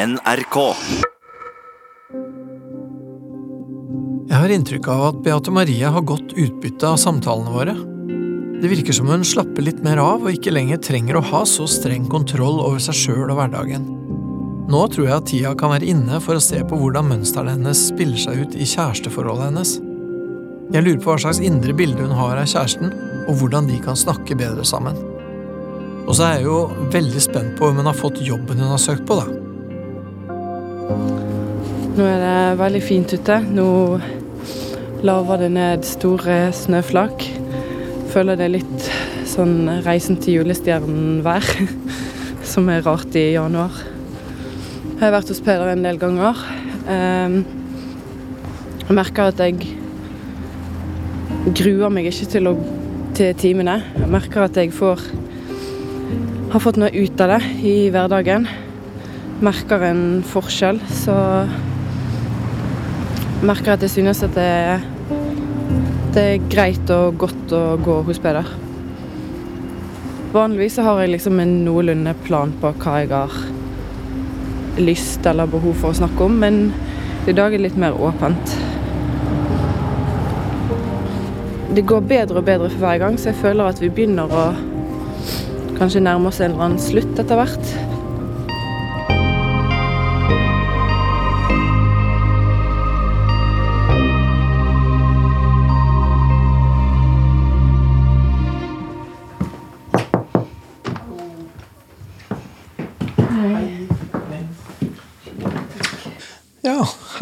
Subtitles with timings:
[0.00, 0.56] NRK.
[4.30, 7.74] Jeg har inntrykk av at Beate Marie har godt utbytte av samtalene våre.
[8.62, 11.66] Det virker som hun slapper litt mer av og ikke lenger trenger å ha så
[11.68, 13.84] streng kontroll over seg sjøl og hverdagen.
[14.70, 17.84] Nå tror jeg at tida kan være inne for å se på hvordan mønstrene hennes
[17.90, 19.74] spiller seg ut i kjæresteforholdet hennes.
[20.70, 22.94] Jeg lurer på hva slags indre bilde hun har av kjæresten,
[23.26, 24.96] og hvordan de kan snakke bedre sammen.
[26.06, 28.80] Og så er jeg jo veldig spent på om hun har fått jobben hun har
[28.80, 29.49] søkt på, da.
[30.90, 33.36] Nå er det veldig fint ute.
[33.52, 33.66] Nå
[35.06, 37.24] laver det ned store snøflak.
[38.10, 38.90] Føler det er litt
[39.30, 41.46] sånn reisen til julestjernen-vær,
[42.52, 43.76] som er rart i januar.
[44.90, 46.44] Jeg har vært hos Peder en del ganger.
[46.90, 47.42] Ehm,
[48.90, 49.54] Jeg merker at jeg
[51.54, 52.56] gruer meg ikke til, å,
[53.14, 53.76] til timene.
[53.94, 55.04] Jeg merker at jeg får
[56.50, 58.48] har fått noe ut av det i hverdagen.
[59.40, 61.14] Merker en forskjell, så
[63.40, 64.50] merker at jeg synes at det,
[66.12, 68.50] det er greit og godt å gå hos Peder.
[70.34, 73.38] Vanligvis så har jeg liksom en noenlunde plan på hva jeg har
[74.76, 76.66] lyst eller behov for å snakke om, men
[77.24, 78.56] i dag er det litt mer åpent.
[81.72, 84.48] Det går bedre og bedre for hver gang, så jeg føler at vi begynner å
[85.80, 87.79] kanskje nærme oss en eller annen slutt etter hvert.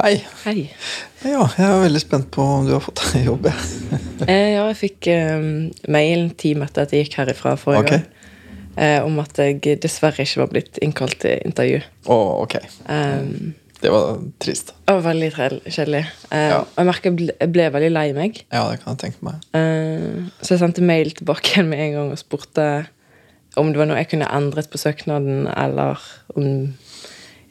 [0.09, 0.25] Hei.
[0.45, 0.61] Hei.
[1.27, 3.51] Ja, jeg er veldig spent på om du har fått deg jobb.
[4.29, 5.45] Eh, ja, jeg fikk eh,
[5.95, 8.01] mail en time etter at jeg gikk herifra forrige okay.
[8.03, 8.75] gang.
[8.75, 11.79] Eh, om at jeg dessverre ikke var blitt innkalt til intervju.
[12.11, 12.57] Oh, ok.
[12.91, 14.73] Um, Det var trist.
[14.75, 15.29] det var veldig
[15.71, 16.03] kjedelig.
[16.33, 16.59] Eh, Ja.
[16.65, 18.43] og Jeg merker jeg ble, jeg ble veldig lei meg.
[18.51, 19.47] Ja, det kan jeg tenke meg.
[19.55, 22.69] Eh, så jeg sendte mail tilbake igjen med en gang og spurte
[23.59, 26.03] om det var noe jeg kunne endret på søknaden, eller
[26.35, 26.75] om,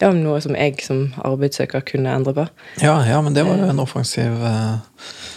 [0.02, 2.44] ja, noe som jeg som arbeidssøker kunne endre på.
[2.84, 4.78] Ja, ja, men det var jo en offensiv uh,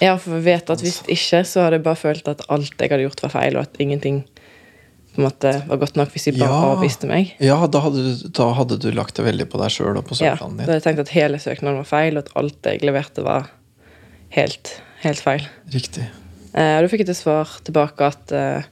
[0.02, 2.90] Ja, for jeg vet at hvis ikke, så hadde jeg bare følt at alt jeg
[2.92, 4.22] hadde gjort, var feil, og at ingenting
[5.10, 6.74] på en måte var godt nok hvis de bare Ja.
[6.76, 7.32] avviste meg.
[7.42, 10.14] Ja, da hadde, du, da hadde du lagt det veldig på deg sjøl og på
[10.20, 12.84] Ja, søknaden da hadde jeg tenkt at hele søknaden var feil, og at alt jeg
[12.86, 13.48] leverte, var
[14.36, 15.48] helt, helt feil.
[15.74, 16.04] Riktig.
[16.54, 18.68] Eh, og da fikk jeg til svar tilbake at eh,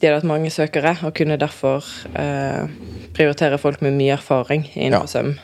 [0.00, 1.84] de hadde hatt mange søkere, og kunne derfor
[2.18, 2.68] eh,
[3.16, 5.12] prioritere folk med mye erfaring innenfor Ja.
[5.18, 5.38] søm.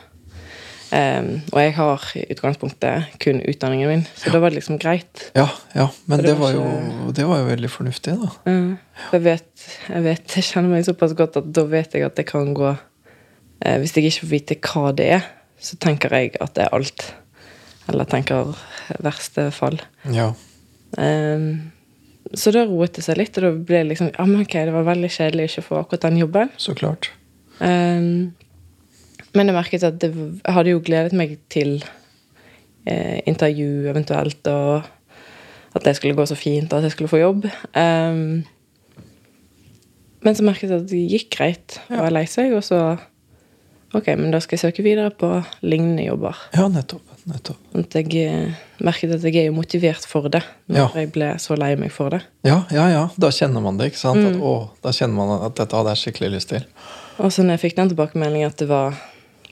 [0.95, 5.31] Um, og jeg har i utgangspunktet kun utdanningen min, så da var det liksom greit.
[5.35, 6.61] Ja, ja, men det var, ikke...
[6.61, 8.29] jo, det var jo veldig fornuftig, da.
[8.45, 8.77] Mm.
[9.09, 12.15] For Jeg vet, jeg vet, jeg kjenner meg såpass godt at da vet jeg at
[12.15, 15.27] det kan gå eh, Hvis jeg ikke får vite hva det er,
[15.59, 17.09] så tenker jeg at det er alt.
[17.89, 18.53] Eller tenker
[19.03, 19.81] verste fall.
[20.13, 20.29] Ja.
[21.01, 21.71] Ehm,
[22.33, 24.73] så da roet det seg litt, og da ble det liksom ah, men ok, det
[24.73, 26.51] var veldig kjedelig ikke å få akkurat den jobben.
[26.61, 27.11] Så klart.
[27.59, 28.33] Um,
[29.35, 31.77] men jeg merket at det, jeg hadde jo gledet meg til
[32.87, 34.87] eh, intervju eventuelt, og
[35.75, 37.49] at det skulle gå så fint, og at jeg skulle få jobb.
[37.75, 38.45] Um,
[40.25, 42.79] men så merket jeg at det gikk greit og jeg lei seg, og så
[43.95, 45.29] Ok, men da skal jeg søke videre på
[45.63, 46.35] lignende jobber.
[46.55, 47.01] Ja, nettopp.
[47.31, 47.59] nettopp.
[47.71, 48.51] Sånn at jeg eh,
[48.83, 50.87] merket at jeg er jo motivert for det, når Ja.
[50.99, 52.19] jeg ble så lei meg for det.
[52.43, 53.05] Ja, ja, ja.
[53.17, 54.19] Da kjenner man det, ikke sant?
[54.19, 54.27] Mm.
[54.35, 54.53] At, å,
[54.83, 56.63] da kjenner man at dette hadde jeg skikkelig lyst til.
[57.23, 58.91] Og så når jeg fikk den tilbakemeldingen at det var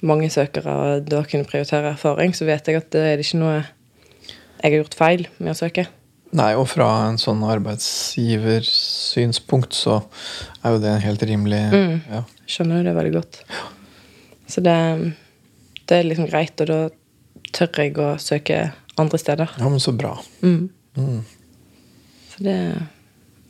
[0.04, 3.64] mange søkere og da kunne prioritere erfaring, så vet jeg at det er ikke noe
[3.64, 5.88] jeg har gjort feil med å søke.
[6.34, 10.00] Nei, og fra en sånn arbeidsgiversynspunkt så
[10.66, 12.02] er jo det helt rimelig Mm.
[12.12, 12.22] ja.
[12.48, 13.44] Skjønner jo det veldig godt.
[14.54, 14.76] Så det,
[15.90, 16.80] det er liksom greit, og da
[17.54, 18.60] tør jeg å søke
[19.02, 19.50] andre steder.
[19.58, 20.14] ja, men så bra.
[20.46, 20.68] Mm.
[20.98, 21.24] Mm.
[22.34, 22.58] Så det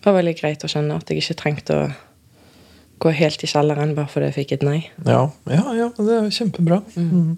[0.05, 1.89] var veldig greit å kjenne at jeg ikke trengte å
[3.03, 4.77] gå helt i kjelleren bare fordi jeg fikk et nei.
[5.07, 6.79] Ja, ja, ja, det er kjempebra.
[6.95, 7.33] Mm.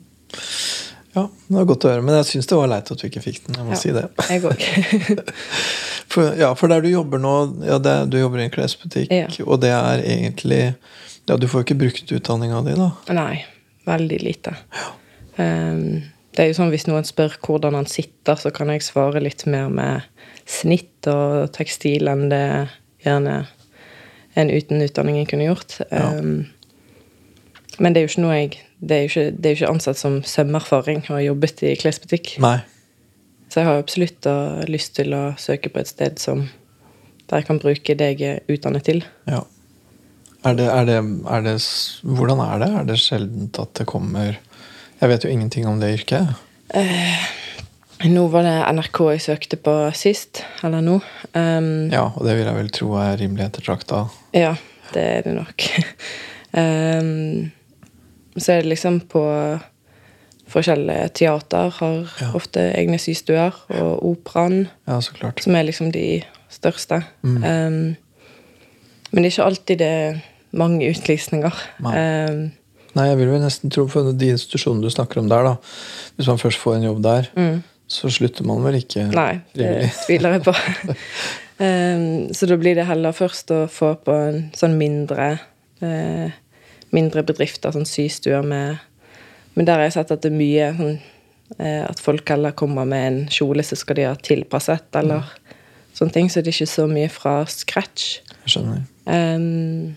[1.16, 2.04] Ja, det var godt å høre.
[2.06, 3.56] Men jeg syns det var leit at du ikke fikk den.
[3.58, 3.80] Jeg må Ja.
[3.82, 4.06] si det.
[4.30, 5.24] Jeg også.
[6.16, 7.32] For, ja, for der du jobber nå,
[7.66, 9.26] ja, det, du jobber i en klesbutikk, Ja.
[9.44, 10.76] og det er egentlig
[11.28, 12.92] Ja, du får jo ikke brukt utdanninga di, da.
[13.18, 13.40] Nei,
[13.86, 14.56] veldig lite.
[15.38, 16.04] Um,
[16.36, 19.46] det er jo sånn Hvis noen spør hvordan han sitter, så kan jeg svare litt
[19.48, 20.04] mer med
[20.46, 22.46] snitt og tekstil enn det
[23.06, 23.46] gjerne
[24.36, 25.78] en uten utdanning kunne gjort.
[25.88, 26.12] Ja.
[26.12, 26.52] Ehm,
[27.80, 29.72] men det er jo ikke noe jeg Det er jo ikke, det er jo ikke
[29.72, 32.34] ansatt som sømmerfaring å ha jobbet i klesbutikk.
[32.44, 32.60] Nei.
[33.50, 34.36] Så jeg har absolutt da
[34.68, 36.44] lyst til å søke på et sted som
[37.30, 39.00] der jeg kan bruke det jeg er utdannet til.
[39.32, 39.40] Ja.
[40.46, 40.98] Er det, er det,
[41.28, 41.56] er det
[42.04, 42.70] Hvordan er det?
[42.80, 44.36] Er det sjeldent at det kommer
[45.02, 46.28] Jeg vet jo ingenting om det yrket.
[48.06, 51.00] Nå var det NRK jeg søkte på sist, eller nå.
[51.34, 54.04] Um, Ja, og det vil jeg vel tro er rimelig ettertrakta.
[54.36, 54.54] Ja,
[54.94, 55.66] det er det nok.
[56.54, 57.52] um,
[58.42, 59.24] så er det liksom på
[60.52, 62.30] forskjellige teater har Ja.
[62.38, 65.42] ofte egne systuer, og operaen, Ja, så klart.
[65.44, 67.02] som er liksom de største.
[67.24, 67.38] Mm.
[67.44, 67.96] Um,
[69.12, 70.22] men det er ikke alltid det
[70.58, 71.64] mange utlysninger.
[71.86, 71.96] Nei.
[72.30, 72.46] Um,
[72.96, 75.56] Nei, jeg vil vel nesten tro for de institusjonene du snakker om der, da.
[76.16, 77.26] Hvis man først får en jobb der,
[77.92, 79.12] så slutter man vel ikke Mm.
[79.18, 80.54] nei, det tviler jeg på.
[81.60, 82.06] um,
[82.38, 85.34] så da blir det heller først å få på en sånn mindre
[85.84, 86.32] uh,
[86.96, 88.78] Mindre bedrifter, sånn systuer med
[89.58, 90.94] Men der har jeg sett at det er mye sånn
[91.60, 95.26] eh, At folk heller kommer med en kjole, så skal de ha tilpasset, eller
[95.98, 96.30] sånne ting.
[96.32, 98.06] Så det er ikke så mye fra scratch.
[98.46, 98.86] Jeg skjønner.
[99.12, 99.96] Ehm,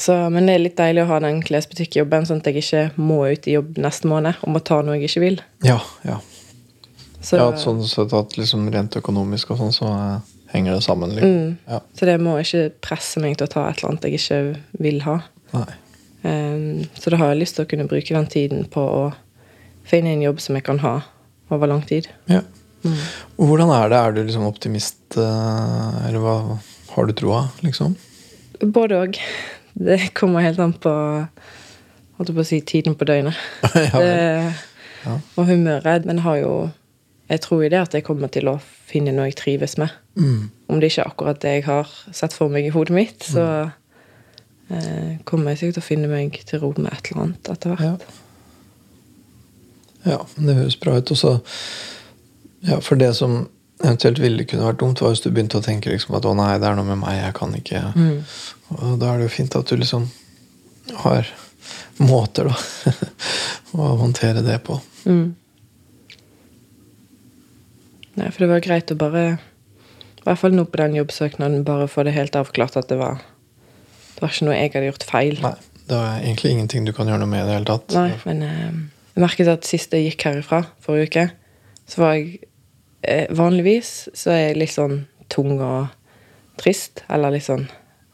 [0.00, 3.18] så, men det er litt deilig å ha den klesbutikkjobben, sånn at jeg ikke må
[3.28, 5.40] ut i jobb neste måned og må ta noe jeg ikke vil.
[5.66, 5.76] Ja,
[6.08, 6.16] ja.
[7.20, 11.12] Så, ja sånn sett at liksom rent økonomisk og sånn, så eh, henger det sammen.
[11.18, 11.36] Liksom.
[11.36, 11.58] Mm.
[11.68, 11.82] Ja.
[11.98, 14.40] så det må ikke presse meg til å ta et eller annet jeg ikke
[14.86, 15.18] vil ha.
[16.22, 19.04] Ehm, så da har jeg lyst til å kunne bruke den tiden på å
[19.90, 20.96] finne en jobb som jeg kan ha
[21.52, 22.08] over lang tid.
[22.30, 22.40] Ja.
[23.36, 24.00] Og hvordan er det?
[24.00, 26.36] Er du liksom optimist, eh, eller hva
[26.94, 27.96] har du troa, liksom?
[28.60, 29.20] Både òg.
[29.74, 30.92] Det kommer helt an på
[32.20, 33.36] holdt på å si, tiden på døgnet.
[33.74, 34.54] ja, det,
[35.00, 35.14] Ja.
[35.40, 36.04] Og humøret.
[36.04, 36.70] Men har jo
[37.30, 39.88] Jeg tror jo det at jeg kommer til å finne noe jeg trives med.
[40.18, 40.50] Mm.
[40.66, 43.44] Om det ikke er akkurat det jeg har sett for meg i hodet mitt, så
[44.66, 47.70] eh, kommer jeg sikkert til å finne meg til ro med et eller annet etter
[47.70, 48.02] hvert.
[48.02, 48.16] Ja.
[50.16, 51.14] ja, det høres bra ut.
[51.14, 51.36] Også,
[52.66, 53.46] Ja, for det som
[53.80, 56.58] eventuelt ville kunne vært dumt, var hvis du begynte å tenke liksom at å nei,
[56.60, 58.18] det er noe med meg, jeg kan ikke Mm.
[58.78, 60.06] Og da er det jo fint at du liksom
[61.02, 61.28] har
[62.00, 62.92] måter, da,
[63.78, 64.78] å håndtere det på.
[65.04, 65.34] Mm.
[68.18, 71.88] Nei, for det var greit å bare I hvert fall nå på den jobbsøknaden bare
[71.88, 75.38] få det helt avklart at det var Det var ikke noe jeg hadde gjort feil.
[75.40, 75.54] Nei,
[75.88, 77.94] det er egentlig ingenting du kan gjøre noe med i det hele tatt.
[77.96, 78.80] Nei, men eh,
[79.14, 81.24] jeg merket at sist jeg gikk herifra, forrige uke,
[81.88, 82.42] så var jeg
[83.08, 85.88] eh, Vanligvis så er jeg litt sånn tung og
[86.60, 87.64] trist, eller litt sånn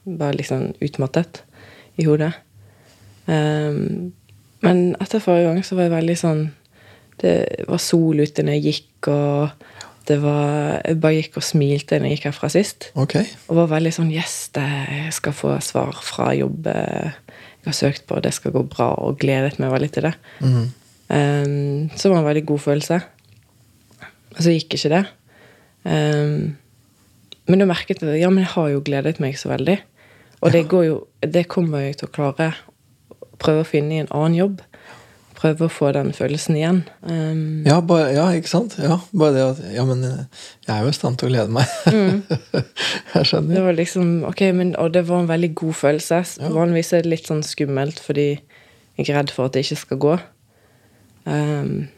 [0.06, 1.42] Bare sånn utmattet
[1.98, 2.32] i hodet.
[3.26, 4.12] Um,
[4.62, 6.42] men etter forrige gang så var jeg veldig sånn
[7.18, 9.66] Det var sol ute når jeg gikk, og
[10.06, 12.90] det var Jeg bare gikk og smilte når jeg gikk herfra sist.
[12.94, 13.26] Okay.
[13.50, 17.18] Og var veldig sånn Yes, det, jeg skal få svar fra jobb eh,
[17.66, 20.12] jeg har søkt på, det skal gå bra, og gledet meg veldig til det.
[20.38, 20.66] Mm.
[21.10, 22.98] Um, så var det en veldig god følelse.
[24.36, 25.00] Og så gikk ikke det.
[25.82, 26.54] Um,
[27.50, 29.80] men da merket jeg ja, men jeg har jo gledet meg så veldig.
[30.44, 32.52] Og det, går jo, det kommer jeg til å klare.
[33.42, 34.60] Prøve å finne i en annen jobb.
[35.36, 36.78] Prøve å få den følelsen igjen.
[37.04, 38.78] Um, Ja, bare, ja, ikke sant?
[38.80, 41.72] Ja, bare det at Ja, men jeg er jo i stand til å glede meg.
[43.14, 43.52] jeg skjønner.
[43.58, 46.22] Det var liksom, ok, men, Og det var en veldig god følelse.
[46.40, 46.52] Ja.
[46.56, 48.30] Vanligvis er det litt sånn skummelt fordi
[48.96, 50.14] jeg er redd for at det ikke skal gå.
[51.28, 51.88] Um,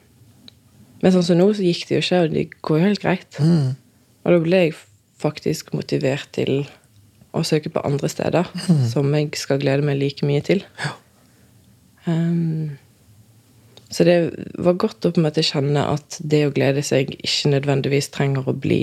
[0.99, 3.39] men sånn som nå, så gikk det jo ikke, og det går jo helt greit.
[3.39, 3.77] Mm.
[4.25, 4.79] Og da ble jeg
[5.23, 6.65] faktisk motivert til
[7.41, 8.49] å søke på andre steder
[8.93, 10.65] som jeg skal glede meg like mye til.
[10.83, 10.93] Ja.
[12.09, 12.77] Um,
[13.91, 14.17] så det
[14.61, 18.49] var godt å på en måte kjenne at det å glede seg ikke nødvendigvis trenger
[18.49, 18.83] å bli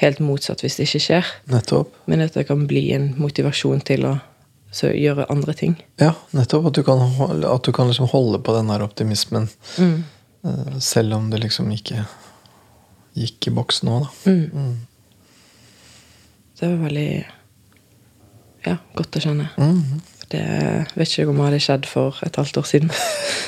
[0.00, 1.30] helt motsatt hvis det ikke skjer.
[1.52, 1.92] Nettopp.
[2.08, 4.14] Men at det kan bli en motivasjon til å
[4.72, 5.74] så gjøre andre ting.
[6.00, 6.70] Ja, nettopp.
[6.70, 7.00] At du kan,
[7.50, 10.04] at du kan liksom holde på den her optimismen Mm.
[10.44, 12.06] eh, selv om det liksom ikke
[13.18, 14.30] gikk i boks nå, da.
[14.30, 14.50] Mm.
[14.54, 14.76] Mm.
[16.60, 17.10] Det var veldig
[18.66, 19.50] ja, godt å kjenne.
[19.58, 20.00] Mhm.
[20.30, 20.42] Det
[20.94, 22.90] vet ikke om hadde skjedd for et halvt år siden.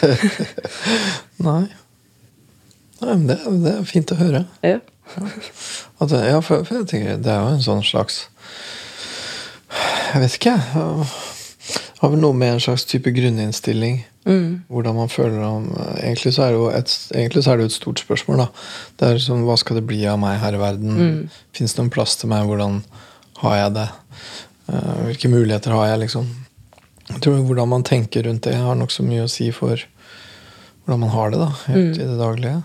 [1.46, 1.68] Nei.
[3.02, 4.44] Nei, men det, det er fint å høre.
[4.66, 4.80] ja.
[5.12, 8.22] At, det- ja, for, for jeg tenker, det er jo en sånn slags
[10.14, 11.06] Jeg vet ikke, jeg.
[12.00, 14.00] Har vel noe med en slags type grunninnstilling.
[14.26, 14.62] Mm.
[14.70, 15.64] Hvordan man føler om
[15.98, 18.44] Egentlig så er det jo et, er det et stort spørsmål.
[18.44, 18.46] da
[18.98, 20.92] Det er liksom, Hva skal det bli av meg her i verden?
[20.98, 21.22] Mm.
[21.54, 22.46] Fins det noen plass til meg?
[22.46, 22.80] Hvordan
[23.42, 23.88] har jeg det?
[24.68, 26.28] Eh, hvilke muligheter har jeg, liksom?
[27.08, 29.76] Jeg tror Hvordan man tenker rundt det, har nokså mye å si for
[30.84, 32.00] hvordan man har det da, helt Mm.
[32.00, 32.62] i det daglige.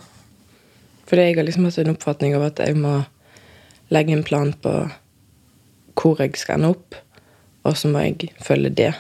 [1.08, 3.06] For jeg har liksom hatt en oppfatning av at jeg må
[3.92, 4.92] legge en plan på
[5.98, 6.96] hvor jeg skal ende opp,
[7.66, 8.94] og så må jeg følge det.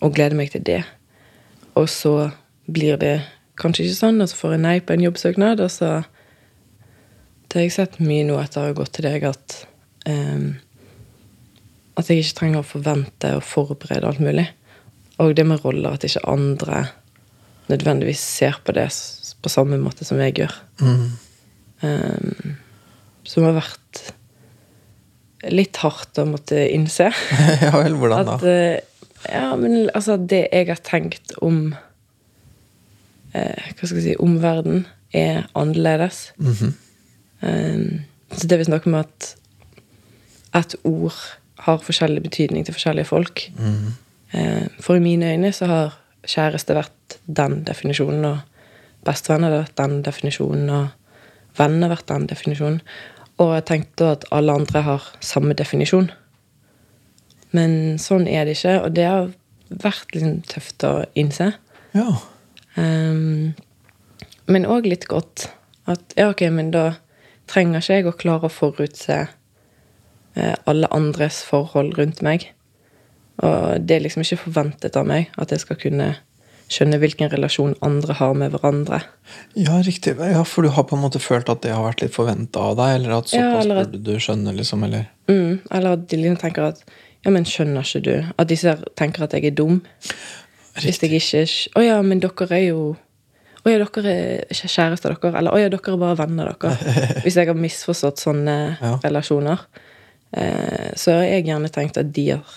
[0.00, 0.84] Og glede meg til det.
[1.74, 2.30] Og så
[2.70, 3.22] blir det
[3.56, 6.04] kanskje ikke sånn, og så får jeg nei på en jobbsøknad, og så
[7.48, 9.66] Det har jeg sett mye nå etter å ha gått til deg, at
[10.06, 10.54] ehm,
[11.98, 14.46] At jeg ikke trenger å forvente og forberede alt mulig.
[15.20, 16.86] Og det med roller, at ikke andre
[17.70, 18.88] nødvendigvis ser på det
[19.42, 20.56] på samme måte som jeg gjør.
[20.80, 21.06] Mm.
[21.82, 22.56] Um,
[23.26, 24.02] som har vært
[25.50, 27.10] litt hardt å måtte innse.
[27.64, 28.38] ja vel, hvordan da?
[28.38, 28.88] At eh,
[29.30, 31.74] Ja, men altså, det jeg har tenkt om
[33.34, 36.30] eh, Hva skal jeg si Om verden, er annerledes.
[36.40, 36.72] Mhm.
[37.42, 39.26] Um, så det vi snakker om at
[40.56, 41.16] et ord
[41.66, 43.44] har forskjellig betydning til forskjellige folk.
[44.32, 48.38] Eh, For i mine øyne så har kjæreste vært den definisjonen, og
[49.06, 50.88] bestevenner har vært den definisjonen, og
[51.58, 52.80] venner har vært den definisjonen.
[53.38, 56.10] Og jeg tenkte at alle andre har samme definisjon.
[57.52, 59.32] Men sånn er det ikke, og det har
[59.82, 61.52] vært litt tøft å innse.
[61.92, 62.08] Ja.
[62.76, 63.52] Um,
[64.48, 65.50] men òg litt godt.
[65.90, 66.94] At ja, ok, men da
[67.50, 69.18] trenger ikke jeg å klare å forutse
[70.66, 72.48] alle andres forhold rundt meg.
[73.42, 76.12] Og det er liksom ikke forventet av meg at jeg skal kunne
[76.72, 79.02] skjønne hvilken relasjon andre har med hverandre.
[79.56, 80.14] ja, riktig.
[80.16, 82.76] Ja, For du har på en måte følt at det har vært litt forventa av
[82.78, 82.94] deg?
[82.96, 84.84] Eller at Ja, såpass eller at- burde du skjønne, liksom?
[84.84, 86.82] Eller Mm, eller at de liksom tenker at
[87.24, 88.32] ja, men skjønner ikke du?
[88.38, 89.82] At de ser, tenker at jeg er dum.
[90.80, 92.96] Hvis jeg ikke Å ja, men dere er jo
[93.64, 95.36] Å ja, dere er ikke kjærester, dere.
[95.38, 96.76] Eller å ja, dere er bare venner, dere.
[97.24, 98.96] Hvis jeg har misforstått sånne Ja.
[99.04, 99.58] relasjoner.
[100.32, 102.54] Eh, så har jeg gjerne tenkt at de har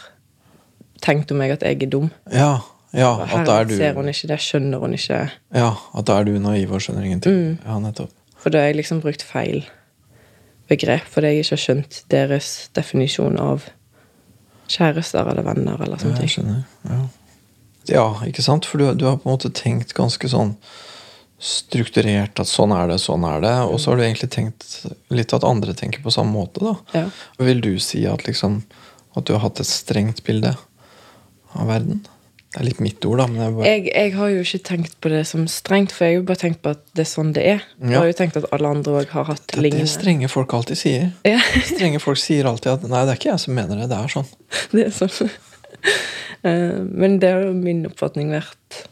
[1.03, 2.09] tenkt om meg at jeg er dum.
[2.31, 2.59] Ja,
[2.95, 5.23] ja Og at her er du ser hun ikke det, skjønner hun ikke.
[5.53, 7.33] Ja, at da er du naiv og skjønner ingenting.
[7.35, 7.57] Mm.
[7.65, 8.13] Ja, nettopp.
[8.39, 9.65] For da har jeg liksom brukt feil
[10.69, 13.67] begrep, fordi jeg ikke har skjønt deres definisjon av
[14.71, 16.33] kjærester eller venner eller Ja, sånne jeg ting.
[16.33, 16.63] skjønner.
[16.89, 17.01] Ja.
[17.91, 18.65] ja, ikke sant?
[18.65, 20.55] For du, du har på en måte tenkt ganske sånn
[21.45, 23.53] strukturert at sånn er det, sånn er det.
[23.69, 24.65] Og så har du egentlig tenkt
[25.13, 26.75] litt at andre tenker på samme måte, da.
[26.97, 27.05] Ja.
[27.45, 28.63] Vil du si at liksom
[29.15, 30.55] at du har hatt et strengt bilde
[31.55, 32.01] av verden?
[32.55, 33.25] Det er litt mitt ord, da.
[33.27, 36.13] Men jeg bare, Jeg, jeg har jo ikke tenkt på det som strengt, for jeg
[36.15, 37.65] har jo bare tenkt på at det er sånn det er.
[37.83, 39.91] Jeg har jo tenkt at alle andre òg har hatt det er det lignende.
[39.91, 41.09] strenge folk alltid sier.
[41.27, 41.41] Ja,
[41.73, 44.13] Strenge folk sier alltid at 'nei, det er ikke jeg som mener det', det er
[44.15, 44.29] sånn.
[44.75, 45.35] det er sånn.
[46.45, 48.83] Eh, Men det har jo min oppfatning vært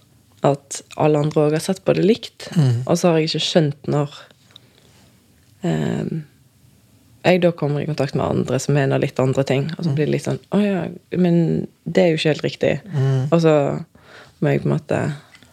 [0.44, 2.50] at alle andre òg har sett på det likt.
[2.58, 2.84] Mm.
[2.84, 4.16] Og så har jeg ikke skjønt når
[5.64, 6.14] eh,
[7.24, 9.70] jeg da kommer i kontakt med andre som mener litt andre ting.
[9.78, 10.82] Og så blir det litt sånn Å ja,
[11.16, 11.38] men
[11.84, 12.74] det er jo ikke helt riktig.
[12.92, 13.30] Mm.
[13.30, 13.54] Og så
[14.44, 15.04] må jeg på en måte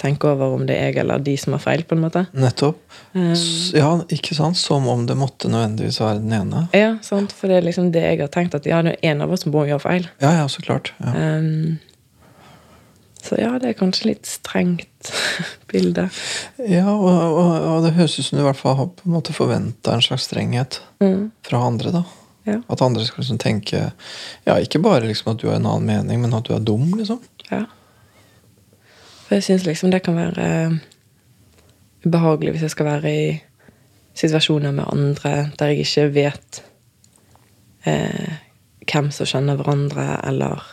[0.01, 2.25] tenke over om det er jeg eller de som har feil, på en måte.
[2.33, 2.81] Nettopp.
[3.13, 3.35] Um,
[3.77, 4.57] Ja, ikke sant?
[4.57, 6.65] Som om det måtte nødvendigvis være den ene.
[6.77, 7.35] Ja, sant?
[7.37, 9.45] For det er liksom det jeg har tenkt, at ja, det er en av oss
[9.45, 10.09] som må gjøre feil.
[10.25, 10.95] Ja, ja, så klart.
[11.05, 11.13] Ja.
[11.13, 11.79] Um,
[13.27, 15.11] så ja, det er kanskje litt strengt
[15.73, 16.07] bilde.
[16.69, 19.15] Ja, og, og, og det høres ut som du i hvert fall har på en
[19.17, 21.91] måte forventa en slags strenghet Mm, fra andre.
[21.95, 22.03] da.
[22.47, 23.79] ja, At andre skal liksom tenke
[24.45, 26.91] Ja, ikke bare liksom at du har en annen mening, men at du er dum,
[26.99, 27.21] liksom.
[27.51, 27.63] ja.
[29.27, 30.75] For jeg syns liksom det kan være eh,
[32.05, 33.25] ubehagelig hvis jeg skal være i
[34.21, 36.63] situasjoner med andre der jeg ikke vet
[37.87, 38.37] eh,
[38.91, 40.65] hvem som kjenner hverandre, eller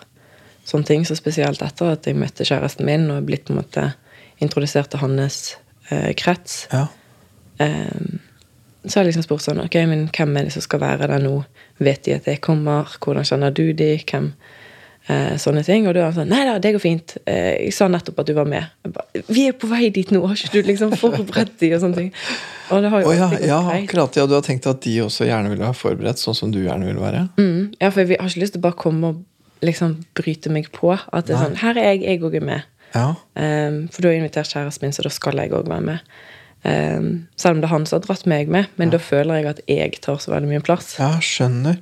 [0.68, 1.08] sånne ting.
[1.08, 3.90] Så spesielt etter at jeg møtte kjæresten min og blitt på en måte
[4.44, 5.42] introdusert til hans
[5.90, 6.66] eh, krets.
[6.74, 6.86] Ja.
[7.64, 8.18] Eh,
[8.88, 11.24] så har jeg liksom spurt sånn Ok, men hvem er det som skal være der
[11.24, 11.42] nå?
[11.84, 12.88] Vet de at jeg kommer?
[13.04, 13.96] Hvordan kjenner du de?
[14.08, 14.32] Hvem?
[15.08, 15.86] Eh, sånne ting.
[15.88, 17.14] Og da er han sånn Nei da, det går fint.
[17.24, 18.68] Eh, jeg sa nettopp at du var med.
[18.92, 21.72] Ba, Vi er på vei dit nå, har ikke du liksom forberedt de?
[21.78, 22.10] Og sånne ting.
[22.76, 24.20] Og det har jo oh, ja, ja, akkurat.
[24.20, 26.90] Ja, du har tenkt at de også gjerne ville være forberedt, sånn som du gjerne
[26.90, 27.24] vil være?
[27.40, 29.24] Mm, ja, for jeg har ikke lyst til å bare komme og
[29.66, 30.94] liksom bryte meg på.
[30.96, 32.74] At det er sånn Her er jeg, jeg òg er med.
[32.94, 33.12] Ja.
[33.36, 36.18] Um, for du har invitert kjæresten min, så da skal jeg òg være med.
[36.64, 37.10] Um,
[37.40, 39.62] selv om det er han som har dratt meg med, men da føler jeg at
[39.70, 40.96] jeg tar så veldig mye plass.
[41.00, 41.80] ja, skjønner.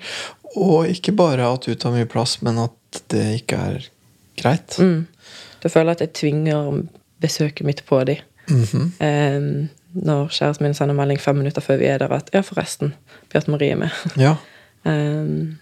[0.55, 3.89] Og ikke bare at du tar mye plass, men at det ikke er
[4.39, 4.77] greit.
[4.79, 5.07] Mm.
[5.63, 6.85] Da føler jeg at jeg tvinger
[7.23, 8.19] besøket mitt på de.
[8.47, 8.91] -hmm.
[9.01, 12.93] um, når kjæresten min sender melding fem minutter før vi er der at ja, forresten,
[13.31, 13.89] Bjarte Marie er med.
[14.17, 14.35] Ja.
[14.85, 15.57] Ehm,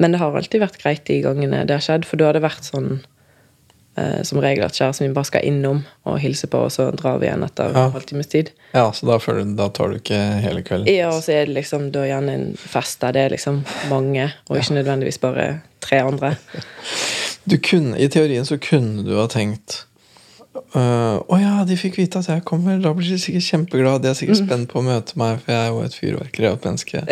[0.00, 2.42] men det har alltid vært greit de gangene det har skjedd, for da har det
[2.42, 2.88] vært sånn
[4.00, 7.18] eh, som regel at kjæresten min bare skal innom og hilse på, og så drar
[7.20, 7.84] vi igjen etter Ja.
[7.86, 8.50] en halvtimes tid.
[8.72, 10.88] ja, så da, føler du, da tar du ikke hele kvelden?
[10.94, 14.32] Ja, og så er det liksom da gjerne en fest der det er liksom mange,
[14.48, 16.36] og ikke nødvendigvis bare tre andre.
[17.50, 19.86] Du kunne, I teorien så kunne du ha tenkt
[20.56, 22.80] øh, Å ja, de fikk vite at jeg kommer.
[22.82, 24.02] Da blir de sikkert kjempeglade.
[24.04, 26.58] De er sikkert spent på å møte meg, for jeg er jo et fyrverkeri av
[26.58, 27.04] et menneske.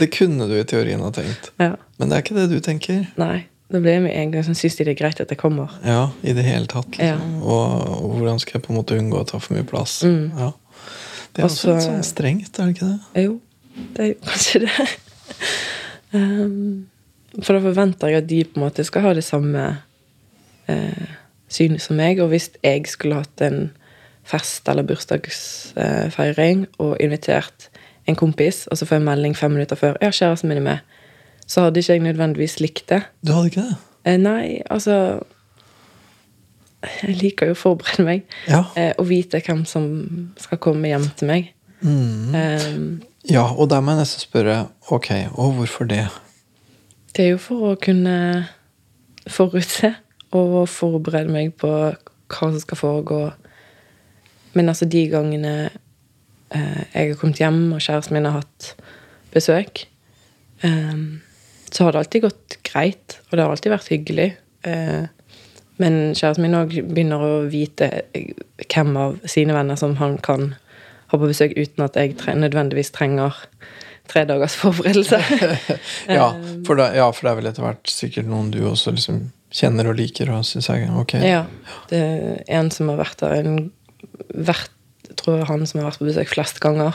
[0.00, 1.52] Det kunne du i teorien ha tenkt.
[1.60, 1.74] Ja.
[2.00, 3.06] Men det er ikke det du tenker.
[3.20, 3.46] Nei.
[3.70, 5.70] Da blir jeg med en gang sånn Syns de det er greit at jeg kommer?
[5.86, 6.96] Ja, i det hele tatt.
[6.98, 7.14] Ja.
[7.14, 7.36] Liksom.
[7.44, 10.00] Og, og hvordan skal jeg på en måte unngå å ta for mye plass?
[10.02, 10.32] Mm.
[10.34, 10.50] Ja.
[11.30, 13.26] Det er også, også litt sånn strengt, er det ikke det?
[13.28, 13.36] Jo,
[13.94, 14.88] det er jo kanskje det.
[16.16, 16.88] um,
[17.44, 19.68] for da forventer jeg at de på en måte skal ha det samme
[20.66, 21.06] eh,
[21.50, 22.20] synes som meg.
[22.22, 23.70] Og hvis jeg skulle hatt en
[24.24, 27.68] fest eller bursdagsfeiring og invitert
[28.08, 30.78] en kompis, og så får jeg melding fem minutter før ja, kjæresten min er med,
[31.50, 33.02] så hadde ikke jeg nødvendigvis likt det.
[33.26, 33.76] Du hadde ikke det?
[34.06, 35.20] Eh, nei, altså
[37.02, 38.62] Jeg liker jo å forberede meg Ja.
[38.76, 41.50] eh, og vite hvem som skal komme hjem til meg.
[41.82, 42.34] Mm.
[42.34, 46.06] Eh, Ja, og der må jeg nesten spørre ok, og hvorfor det?
[47.16, 48.46] det er jo for å kunne
[49.28, 49.90] forutse
[50.36, 53.22] og forberede meg på hva som skal foregå.
[54.54, 55.54] Men altså, de gangene
[56.54, 58.74] eh, jeg har kommet hjem, og kjæresten min har hatt
[59.34, 59.84] besøk,
[60.66, 61.00] eh,
[61.70, 64.30] så har det alltid gått greit, og det har alltid vært hyggelig.
[64.66, 65.04] Eh,
[65.80, 67.88] men kjæresten min òg begynner å vite
[68.66, 70.52] hvem av sine venner som han kan
[71.10, 73.38] ha på besøk uten at jeg tre nødvendigvis trenger
[74.10, 75.18] tre dagers forberedelse.
[76.18, 76.32] Ja,
[76.66, 79.88] for det, ja, for det er vel etter hvert sikkert noen du også liksom kjenner
[79.90, 81.14] og liker og syns er ok.
[81.24, 81.44] Ja.
[81.90, 83.70] Det er en som har vært der en,
[84.34, 84.70] vært,
[85.08, 86.94] jeg tror er han som har vært på besøk flest ganger.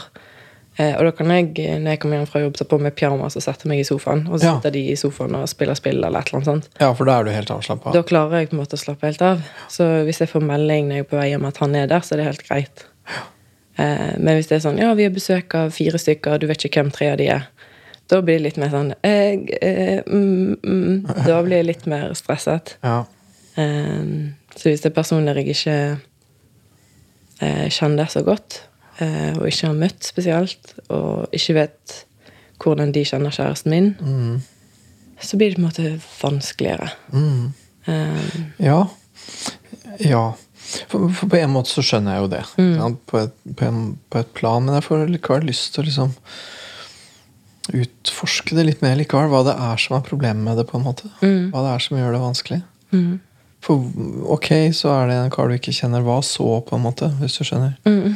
[0.78, 3.38] Eh, og da kan jeg, når jeg kommer hjem fra jobb, ta på meg pyjamas
[3.40, 4.26] og sette meg i sofaen.
[4.28, 4.56] Og så Ja.
[4.58, 6.70] sitter de i sofaen og spiller spill eller et eller annet sånt.
[6.82, 7.94] Ja, for da er du helt avslappa.
[7.96, 9.42] Da klarer jeg på en måte å slappe helt av.
[9.72, 12.00] Så hvis jeg får melding når jeg er på vei hjem at han er der,
[12.04, 12.86] så er det helt greit.
[13.78, 16.64] Eh, men hvis det er sånn ja, vi har besøk av fire stykker, du vet
[16.64, 17.48] ikke hvem tre av de er,
[18.12, 22.12] da blir det litt mer sånn eh, eh, mm, mm, Da blir jeg litt mer
[22.18, 22.76] stresset.
[22.86, 23.00] Ja.
[23.58, 24.04] Eh,
[24.56, 25.78] så hvis det er personer jeg ikke
[27.42, 28.62] eh, kjenner så godt,
[29.00, 31.96] eh, og ikke har møtt spesielt, og ikke vet
[32.64, 34.42] hvordan de kjenner kjæresten min, Mm.
[35.20, 36.92] så blir det på en måte vanskeligere.
[37.88, 38.88] Eh, Ja.
[40.00, 40.34] Ja.
[40.90, 42.44] For, for på en måte så skjønner jeg jo det.
[42.58, 42.96] Mm.
[43.06, 44.64] På, et, på, en, på et plan.
[44.66, 46.16] Men jeg får likevel lyst til å liksom
[47.74, 49.30] utforske det litt mer likevel.
[49.32, 50.68] Hva det er som er problemet med det.
[50.70, 51.10] på en måte.
[51.22, 51.52] Mm.
[51.54, 52.62] Hva det er som gjør det vanskelig.
[52.92, 53.20] mm,
[53.66, 53.82] For
[54.36, 56.04] ok, så er det en kar du ikke kjenner.
[56.06, 57.10] Hva så, på en måte?
[57.22, 57.78] Hvis du skjønner.
[57.86, 58.16] mm,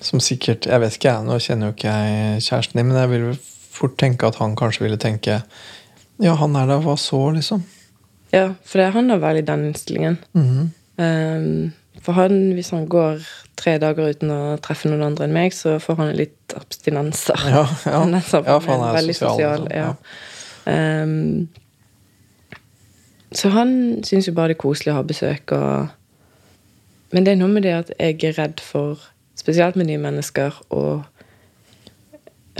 [0.00, 3.10] Som sikkert Jeg vet ikke, jeg, nå kjenner jo ikke jeg kjæresten din, men jeg
[3.10, 3.38] vil
[3.70, 5.42] fort tenke at han kanskje ville tenke
[6.20, 7.62] Ja, han er der, hva så, liksom?
[8.32, 10.18] ja, for det, er han har veldig den innstillingen.
[11.00, 11.70] Eh,
[12.04, 13.20] for han, hvis han går
[13.60, 17.40] tre dager uten å treffe noen andre enn meg, så får han litt abstinenser.
[17.54, 17.98] Ja, ja.
[18.04, 19.36] Tendenser, ja, for han er veldig sosial.
[19.36, 19.60] sosial.
[19.68, 19.80] liksom.
[19.80, 19.90] ja.
[20.70, 21.48] Um,
[23.30, 23.70] så han
[24.06, 25.54] syns jo bare det er koselig å ha besøk.
[25.54, 25.88] Og...
[27.14, 28.98] Men det er noe med det at jeg er redd for,
[29.38, 31.02] spesielt med nye mennesker, å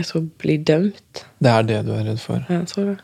[0.00, 1.24] jeg tror bli dømt.
[1.42, 2.38] Det er det du er redd for.
[2.48, 2.96] Ja, jeg tror det.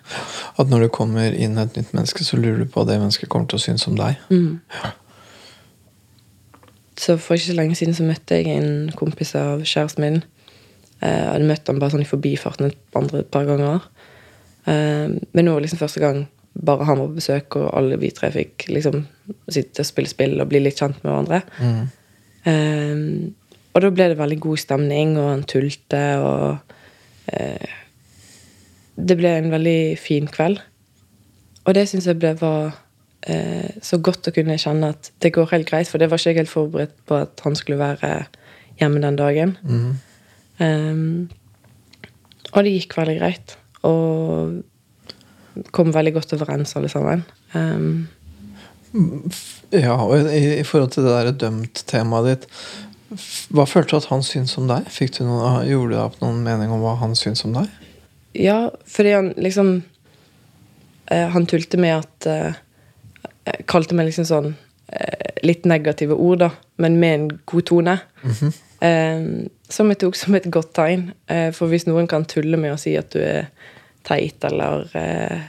[0.56, 3.28] At når du kommer inn et nytt menneske, så lurer du på hva det mennesket
[3.32, 4.22] kommer til å synes om deg.
[4.30, 4.62] Mm.
[6.96, 10.22] Så for ikke så lenge siden så møtte jeg en kompis av kjæresten min.
[11.02, 13.84] Eh, Jeg hadde møtt ham bare sånn i forbifarten et, andre, et par ganger.
[14.66, 17.98] Eh, Men nå var det liksom første gang bare han var på besøk, og alle
[18.00, 19.02] vi tre fikk liksom
[19.52, 21.42] sitte og spille spill og bli litt kjent med hverandre.
[21.60, 21.82] Mm.
[22.46, 23.34] Um,
[23.74, 26.56] og da ble det veldig god stemning, og han tulte, og
[27.34, 27.74] uh,
[28.96, 30.62] Det ble en veldig fin kveld.
[31.66, 32.78] Og det syns jeg ble var eh,
[33.82, 36.38] så godt å kunne kjenne at det går helt greit, for det var ikke jeg
[36.44, 38.10] helt forberedt på at han skulle være
[38.78, 39.56] hjemme den dagen.
[39.66, 39.96] Mm.
[40.62, 41.28] Um,
[42.52, 43.56] og det gikk veldig greit.
[43.88, 44.62] Og
[45.74, 47.24] kom veldig godt overens, alle sammen.
[47.56, 48.06] Um,
[49.74, 52.44] Ja, og i, i forhold til det der dømt-temaet ditt
[53.54, 54.86] Hva følte du at han syntes om deg?
[54.88, 57.68] Du noen, gjorde du deg opp noen mening om hva han syntes om deg?
[58.36, 59.72] Ja, fordi han liksom
[61.10, 62.62] eh, Han tulte med at eh, eh,
[63.66, 64.52] Kalte meg liksom sånn
[64.92, 66.50] eh, litt negative ord, da,
[66.82, 67.96] men med en god tone.
[68.80, 69.26] eh,
[69.68, 71.08] som jeg tok som et godt tegn.
[71.26, 73.48] Eh, for hvis noen kan tulle med å si at du er
[74.06, 75.40] teit eller eh,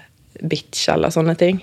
[0.41, 1.59] bitch eller sånne ting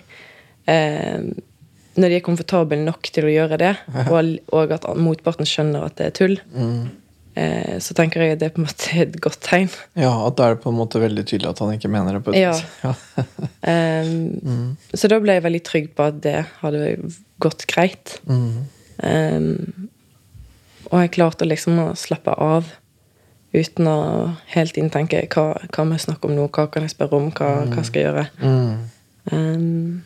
[1.96, 3.72] Når de er komfortable nok til å gjøre det,
[4.10, 6.36] og, og at motparten skjønner at det er tull,
[7.34, 9.70] eh, så tenker jeg at det er på en måte et godt tegn.
[9.98, 12.22] Ja, at da er det på en måte veldig tydelig at han ikke mener det.
[12.26, 12.94] på et Ja.
[13.62, 16.94] Um, Så da ble jeg veldig trygg på at det hadde
[17.42, 18.18] gått greit.
[18.30, 18.64] Mm.
[19.02, 19.90] Um,
[20.90, 22.70] og jeg klarte liksom å slappe av
[23.54, 23.98] uten å
[24.50, 27.52] helt inntenke hva, hva må jeg snakke om nå, hva kan jeg spørre om, hva,
[27.70, 28.26] hva skal jeg gjøre.
[28.42, 28.90] Mm.
[29.30, 30.02] Um,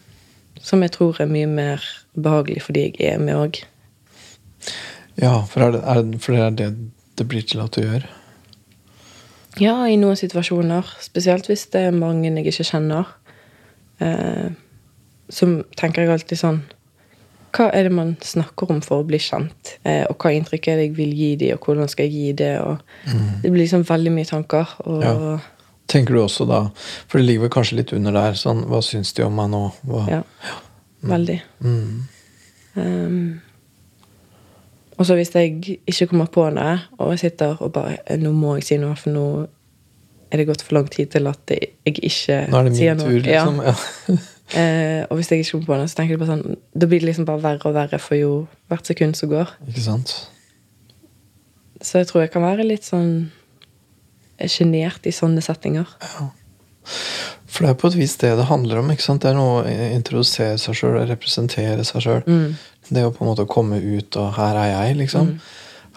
[0.62, 1.85] som jeg tror er mye mer
[2.19, 3.61] behagelig fordi jeg er med òg.
[5.19, 6.69] Ja, for, er det, er for det er det
[7.18, 8.07] det blir til at du gjør?
[9.59, 10.87] Ja, i noen situasjoner.
[11.02, 13.09] Spesielt hvis det er mange jeg ikke kjenner.
[14.00, 14.50] Eh,
[15.28, 16.61] så tenker jeg alltid sånn
[17.52, 19.72] Hva er det man snakker om for å bli kjent?
[19.83, 22.33] Eh, og hva inntrykk er det jeg vil gi dem, og hvordan skal jeg gi
[22.38, 22.52] det?
[22.61, 22.78] Og
[23.42, 24.74] Det blir liksom veldig mye tanker.
[24.87, 25.38] Og Ja.
[25.88, 26.66] Tenker du også da
[27.09, 28.33] For det ligger vel kanskje litt under der.
[28.37, 29.72] sånn, Hva syns de om meg nå?
[29.88, 30.07] Hva?
[30.09, 30.22] ja,
[31.02, 31.40] veldig.
[31.64, 32.09] Mm.
[32.76, 33.40] Um,
[34.98, 38.56] og så hvis jeg ikke kommer på noe, og jeg sitter og bare Nå må
[38.58, 39.26] jeg si noe, for nå
[40.28, 43.20] er det gått for lang tid til at jeg ikke Nå er det min tur,
[43.28, 43.62] liksom.
[43.64, 43.78] Ja.
[44.56, 47.02] Eh, og hvis jeg ikke kommer på noe, så tenker jeg bare sånn Da blir
[47.02, 48.30] det liksom bare verre og verre for jo
[48.72, 49.50] hvert sekund som går.
[49.68, 50.14] Ikke sant?
[51.84, 53.11] Så jeg tror jeg kan være litt sånn
[54.48, 55.92] sjenert i sånne settinger.
[57.59, 58.90] For det er på et vis det det handler om.
[58.94, 62.21] Det er noe å introdusere seg sjøl, representere seg sjøl.
[62.23, 62.53] Mm.
[62.87, 65.33] Det å på en måte komme ut og 'her er jeg', liksom.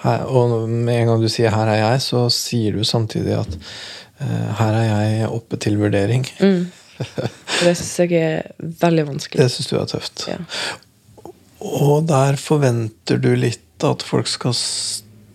[0.02, 3.60] Her, og med en gang du sier 'her er jeg', så sier du samtidig at
[4.22, 6.26] uh, 'her er jeg oppe til vurdering'.
[6.42, 6.72] Mm.
[6.98, 9.38] Og det syns jeg er veldig vanskelig.
[9.38, 10.28] Det syns du er tøft.
[10.34, 10.42] Ja.
[11.62, 14.58] Og der forventer du litt at folk skal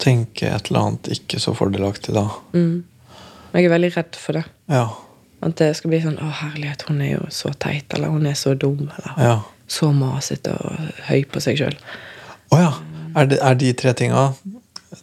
[0.02, 2.28] tenke et eller annet ikke så fordelaktig, da.
[2.52, 2.82] Mm.
[3.54, 4.44] Jeg er veldig redd for det.
[4.66, 4.88] Ja.
[5.46, 8.34] At det skal bli sånn 'Å, herlighet, hun er jo så teit', eller 'hun er
[8.34, 9.40] så dum', eller ja.
[9.68, 11.76] så masete og høy på seg sjøl.
[12.52, 12.72] Å ja.
[13.16, 14.34] Er, det, er de tre tinga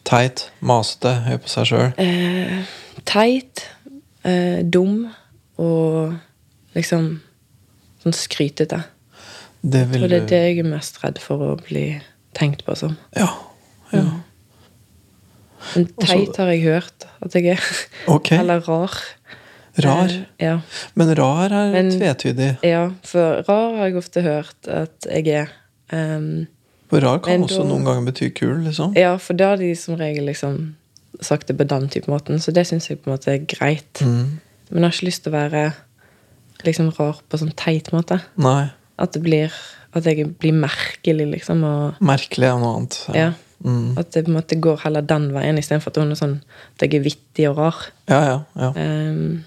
[0.05, 1.93] teit, masete, høy på seg sjøl?
[1.97, 2.65] Eh,
[3.09, 3.69] teit,
[4.23, 5.07] eh, dum
[5.57, 6.13] og
[6.75, 7.21] liksom
[8.03, 8.83] sånn skrytete.
[9.63, 12.01] Det Jeg tror det er det jeg er mest redd for å bli
[12.35, 12.97] tenkt på som.
[13.15, 13.29] Ja.
[13.93, 14.03] ja.
[15.73, 17.67] Men teit har jeg hørt at jeg er.
[18.11, 18.37] Okay.
[18.41, 18.97] Eller rar.
[19.81, 20.05] Rar.
[20.09, 20.59] Eh, ja.
[20.95, 22.57] Men rar er Men- tvetydig.
[22.63, 25.47] ja, for rar har jeg ofte hørt at jeg er.
[25.91, 26.47] Um,
[26.89, 28.93] For rar kan også da- noen ganger bety kul, liksom.
[28.95, 30.75] ja, for da har de som regel liksom
[31.21, 33.93] sagt det på den type måten, så det syns jeg på en måte er greit.
[34.01, 34.39] Mm.
[34.71, 35.73] Men jeg har ikke lyst til å være
[36.65, 38.21] liksom rar på sånn teit måte.
[38.37, 38.69] Nei.
[38.99, 39.51] At det blir
[39.95, 41.63] At jeg blir merkelig, liksom.
[41.63, 42.95] Og Merkelig er noe annet.
[43.13, 43.33] ja.
[43.63, 43.95] Mm.
[43.97, 46.41] At det på en måte går heller den veien, istedenfor at hun er sånn
[46.73, 47.75] at jeg er vittig og rar.
[48.09, 48.39] Ja, ja.
[48.59, 48.71] ja.
[48.75, 49.43] Ehm,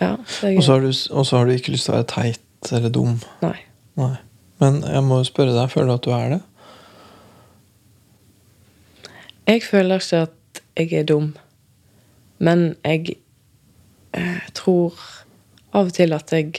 [0.00, 2.72] ja, Og så har, du, og så har du ikke lyst til å være teit
[2.72, 3.18] eller dum.
[3.42, 3.56] Nei.
[4.00, 4.16] Nei.
[4.62, 6.40] Men jeg må jo spørre deg, føler du at du er det?
[9.44, 11.34] Jeg føler ikke at jeg er dum,
[12.42, 13.18] men jeg
[14.16, 14.96] eh, tror
[15.74, 16.54] av og til at jeg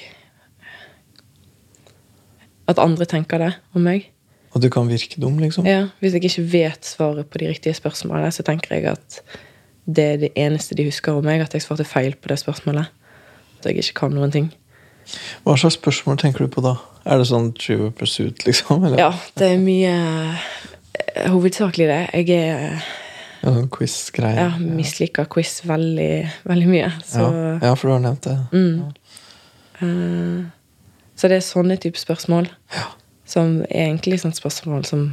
[2.68, 4.08] At andre tenker det om meg.
[4.56, 5.68] At du kan virke dum, liksom?
[5.70, 9.22] Ja, Hvis jeg ikke vet svaret på de riktige spørsmålene, så tenker jeg at
[9.86, 12.90] det er det eneste de husker om meg, at jeg svarte feil på det spørsmålet.
[13.66, 14.52] At jeg ikke kan noen ting.
[15.46, 16.76] Hva slags spørsmål tenker du på da?
[17.06, 18.86] Er det sånn True Pursuit, liksom?
[18.86, 22.00] Eller Ja, det er mye eh, Hovedsakelig det.
[22.14, 22.62] Jeg er
[23.42, 24.38] ja, sånn quiz-greie?
[24.40, 26.10] ja, misliker quiz veldig,
[26.50, 26.88] veldig mye.
[27.06, 27.52] Så ja.
[27.62, 28.38] ja, for du har nevnt det.
[28.54, 28.80] Mm.
[29.82, 30.46] Eh,
[31.16, 32.50] Så det er sånne type spørsmål
[33.26, 35.06] som er egentlig sånne spørsmål som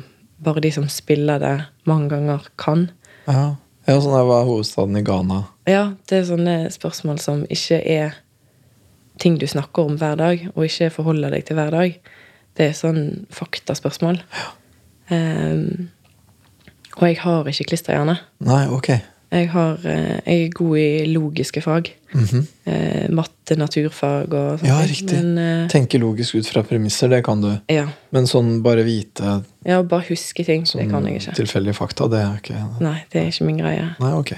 [0.43, 1.53] bare de som spiller det
[1.87, 2.89] mange ganger, kan.
[3.29, 3.55] Ja,
[3.87, 5.45] ja sånn er var hovedstaden i Ghana.
[5.71, 8.17] Ja, det er sånne spørsmål som ikke er
[9.19, 11.97] ting du snakker om hver dag, og ikke forholder deg til hver dag.
[12.57, 14.21] Det er sånn faktaspørsmål.
[15.13, 15.89] Um,
[16.99, 18.19] og jeg har ikke klisterhjerne.
[18.45, 18.91] Nei, ok.
[19.33, 21.89] Jeg, har, eh, jeg er god i logiske fag.
[22.13, 22.43] Mhm.
[22.69, 24.67] Eh, matte, naturfag og sånt.
[24.69, 25.17] Ja, riktig.
[25.23, 27.59] Men, eh, Tenke logisk ut fra premisser, det kan du.
[27.73, 27.87] ja.
[28.13, 30.67] Men sånn bare vite ja, bare huske ting.
[30.69, 31.35] sånn det kan jeg ikke.
[31.41, 33.89] tilfeldige fakta, det er ikke Nei, det er ikke min greie.
[33.99, 34.33] Nei, ok.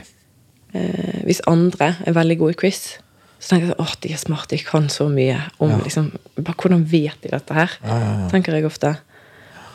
[0.74, 2.98] Eh, hvis andre er veldig gode i quiz,
[3.44, 5.76] så tenker jeg at de er smarte, de kan så mye om Ja.
[5.84, 6.06] liksom,
[6.38, 7.70] bare Hvordan vet de dette her?
[7.84, 8.28] Ja, ja.
[8.30, 8.96] Tenker jeg ofte.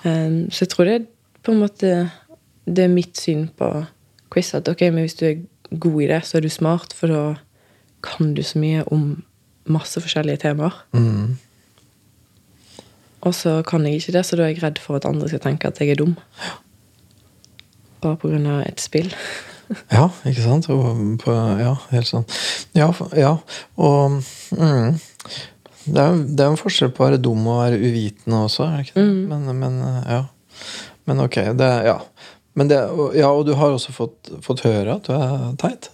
[0.04, 1.06] Um, så jeg tror det er
[1.44, 2.10] på en måte
[2.66, 3.86] Det er mitt syn på
[4.32, 4.54] quiz.
[4.54, 5.42] At ok, men hvis du er
[5.80, 7.36] god i det, så er du smart, for da
[8.04, 9.24] kan du så mye om
[9.66, 10.86] masse forskjellige temaer.
[10.94, 11.38] Mm.
[13.22, 15.40] Og så kan jeg ikke det, så da er jeg redd for at andre skal
[15.40, 16.16] tenke at jeg er dum.
[18.02, 19.14] Bare av et spill.
[19.92, 20.68] Ja, ikke sant?
[21.22, 22.26] På, ja, helt sånn.
[22.78, 23.36] Ja, ja.
[23.78, 24.20] og
[24.56, 24.96] mm,
[25.86, 28.80] det, er, det er en forskjell på å være dum og være uvitende også, er
[28.80, 29.08] det ikke det?
[29.30, 29.80] Men, men
[30.10, 30.24] ja.
[31.10, 32.02] Men ok, det Ja.
[32.58, 32.80] Men det,
[33.16, 35.88] ja, og du har også fått, fått høre at du er teit?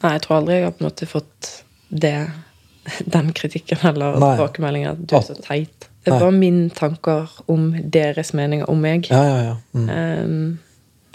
[0.00, 1.50] Nei, jeg tror aldri jeg har på en måte fått
[1.92, 2.16] det,
[3.14, 5.86] den kritikken eller tilbakemeldinga at du er så teit.
[6.08, 9.10] Det er mine tanker om deres meninger om meg.
[9.12, 9.54] Ja, ja, ja.
[9.76, 9.90] Mm.
[9.92, 10.69] Um,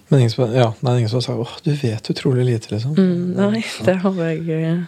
[0.08, 2.94] Men ingen som, ja, er ingen som har sagt 'åh, du vet utrolig lite', liksom.
[2.98, 4.84] mm, nei, det har jeg eh,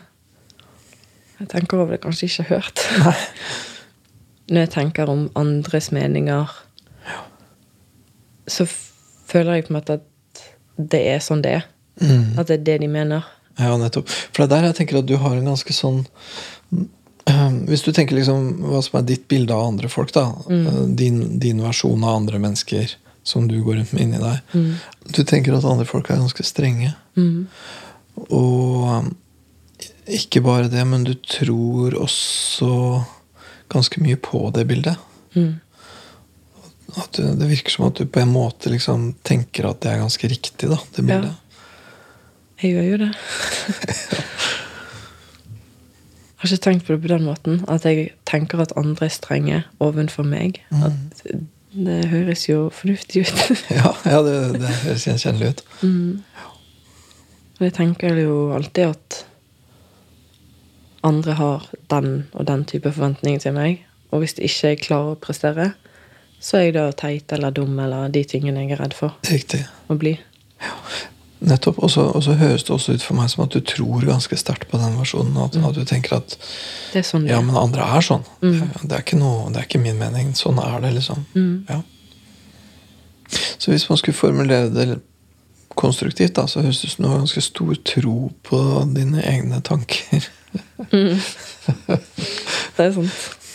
[1.39, 2.81] Jeg tenker over det kanskje ikke hørt.
[3.05, 3.13] Nei.
[4.49, 6.53] Når jeg tenker om andres meninger,
[7.05, 7.19] ja.
[8.47, 8.65] så
[9.27, 10.41] føler jeg på en måte at
[10.77, 11.67] det er sånn det er.
[12.01, 12.39] Mm.
[12.39, 13.27] At det er det de mener.
[13.57, 14.09] Ja, nettopp.
[14.09, 16.03] For det er der jeg tenker at du har en ganske sånn
[17.27, 20.29] eh, Hvis du tenker liksom hva som er ditt bilde av andre folk, da.
[20.49, 20.95] Mm.
[20.95, 24.55] Din, din versjon av andre mennesker som du går rundt med inni deg.
[25.11, 26.93] Du tenker at andre folk er ganske strenge.
[27.19, 27.47] Mm.
[28.31, 29.09] Og eh,
[30.21, 32.69] ikke bare det, men du tror også
[33.71, 34.95] ganske mye på det bildet.
[35.35, 35.57] Mm.
[36.95, 40.05] At du, det virker som at du på en måte liksom tenker at det er
[40.05, 41.35] ganske riktig, da, det bildet.
[42.63, 43.11] Jeg gjør jo det.
[43.11, 44.23] Jeg
[46.39, 47.59] har ikke tenkt på det på den måten.
[47.69, 50.63] At jeg tenker at andre er strenge ovenfor meg.
[50.71, 50.87] Mm.
[50.87, 51.21] At
[51.75, 53.41] det høres jo fornuftig ut.
[53.79, 55.63] Ja, ja det, det høres gjenkjennelig ut.
[57.57, 59.17] Og jeg tenker jo alltid at
[61.07, 63.83] andre har den og den type forventninger til meg.
[64.11, 65.71] Og hvis ikke jeg klarer å prestere,
[66.39, 69.63] så er jeg da teit eller dum eller de tingene jeg er redd for Riktig.
[69.89, 70.15] å bli.
[71.39, 71.79] Nettopp.
[71.83, 74.79] Og så høres det også ut for meg som at du tror ganske sterkt på
[74.81, 75.37] den versjonen.
[75.43, 76.37] At, at du tenker at
[76.93, 78.25] Det sånn det ja, men andre er sånn.
[78.41, 80.33] Det, det, er ikke noe, det er ikke min mening.
[80.37, 81.25] Sånn er det, liksom.
[81.69, 81.81] Ja.
[83.59, 84.99] Så hvis man skulle formulere det
[85.77, 88.61] konstruktivt, da, så høres det ut som du har ganske stor tro på
[88.95, 90.25] dine egne tanker.
[92.77, 93.46] Det er sant.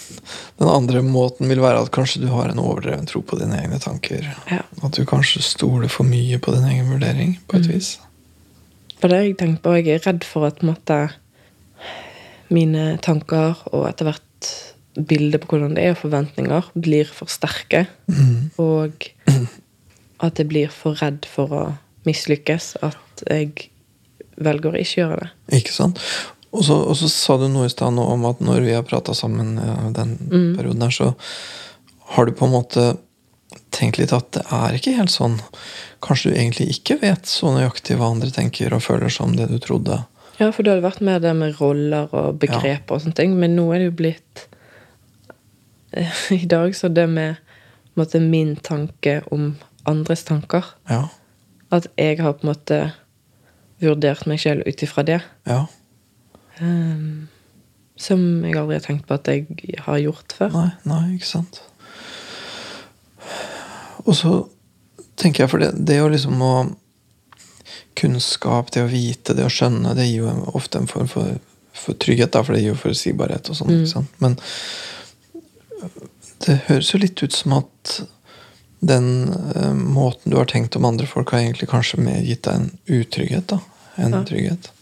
[0.61, 3.79] Den andre måten vil være at kanskje du har en overdreven tro på dine egne
[3.83, 4.27] tanker.
[4.51, 4.62] Ja.
[4.83, 7.94] At du kanskje stoler for mye på din egen vurdering, på et vis.
[9.01, 9.75] For det har jeg tenkt på.
[9.79, 11.01] Jeg er redd for at måtte,
[12.53, 14.51] mine tanker og etter hvert
[15.09, 17.87] bildet på hvordan det er, og forventninger, blir for sterke.
[18.61, 19.09] Og
[20.22, 21.62] at jeg blir for redd for å
[22.07, 22.77] mislykkes.
[22.85, 23.70] At jeg
[24.42, 25.31] velger å ikke gjøre det.
[25.59, 26.03] Ikke sant?
[26.53, 29.15] Og så, og så sa du noe i stad om at når vi har prata
[29.17, 30.19] sammen ja, den
[30.59, 31.12] perioden her, så
[32.12, 32.87] har du på en måte
[33.73, 35.38] tenkt litt at det er ikke helt sånn.
[36.05, 39.57] Kanskje du egentlig ikke vet så nøyaktig hva andre tenker og føler som det du
[39.65, 40.03] trodde.
[40.38, 43.37] Ja, for det hadde vært mer det med roller og begreper og sånne ting.
[43.38, 44.47] Men nå er det jo blitt
[46.43, 47.41] I dag så det med
[47.99, 49.55] måte, min tanke om
[49.88, 51.07] andres tanker Ja.
[51.73, 52.79] At jeg har på en måte
[53.81, 55.23] vurdert meg sjøl ut ifra det.
[55.49, 55.65] Ja.
[56.61, 57.29] Ehm,
[57.97, 59.47] som jeg aldri har tenkt på at jeg
[59.87, 60.53] har gjort før.
[60.57, 61.62] Nei, nei, ikke sant.
[64.03, 64.33] Og så
[65.17, 66.55] tenker jeg for det, det å liksom å
[67.95, 71.37] Kunnskap, det å vite, det å skjønne, det gir jo ofte en form for,
[71.77, 73.83] for trygghet, da, for det gir jo forutsigbarhet og sånn.
[73.87, 74.15] sant?
[74.25, 74.38] Men
[76.47, 77.93] det høres jo litt ut som at
[78.83, 82.62] den uh, måten du har tenkt om andre folk, har egentlig kanskje mer gitt deg
[82.62, 83.61] en utrygghet da,
[84.01, 84.25] enn Ja.
[84.27, 84.73] trygghet.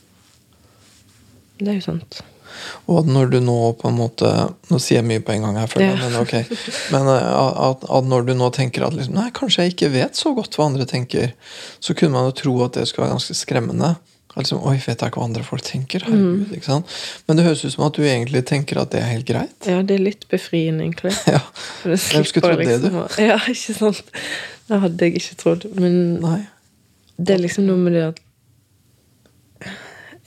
[1.61, 2.21] Det er jo sant.
[2.91, 4.27] Og at når du nå på en måte
[4.73, 5.99] Nå sier jeg mye på en gang her, føler Ja.
[6.03, 6.33] men ok.
[6.93, 7.31] Men eh,
[7.71, 10.57] at, at når du nå tenker at liksom, nei, kanskje jeg ikke vet så godt
[10.59, 11.33] hva andre tenker,
[11.81, 13.93] så kunne man jo tro at det skulle være ganske skremmende.
[14.37, 16.05] Liksom, Oi, vet jeg ikke hva andre folk tenker?
[16.07, 16.93] Herregud, ikke sant?
[17.27, 19.57] Men det høres ut som at du egentlig tenker at det er helt greit.
[19.67, 21.15] Ja, det er litt befriende, egentlig.
[21.35, 21.41] Ja,
[21.83, 22.89] Hvem skulle trodd det, du?
[22.89, 24.03] liksom å- Ja, ikke sant?
[24.71, 25.67] Det hadde jeg ikke trodd.
[25.79, 26.41] Men Nei.
[27.19, 28.21] det er liksom noe med det at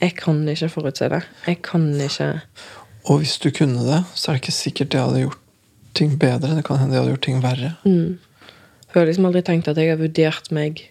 [0.04, 1.22] Jeg kan ikke forutse det.
[1.46, 2.28] Jeg kan ikke
[3.04, 5.40] Og hvis du kunne det, så er det ikke sikkert det hadde gjort
[5.94, 6.56] ting bedre.
[6.56, 7.76] Det kan hende det hadde gjort ting verre.
[7.84, 8.18] mm.
[8.94, 10.84] Jeg har liksom aldri tenkt at jeg har vurdert meg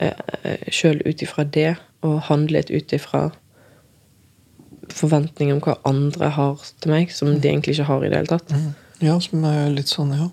[0.00, 3.26] eh, sjøl ut ifra det, og handlet ut ifra
[4.88, 8.32] forventninger om hva andre har til meg, som de egentlig ikke har i det hele
[8.32, 8.54] tatt.
[8.56, 8.70] Mm.
[9.04, 10.30] Ja, som er litt sånn, ja.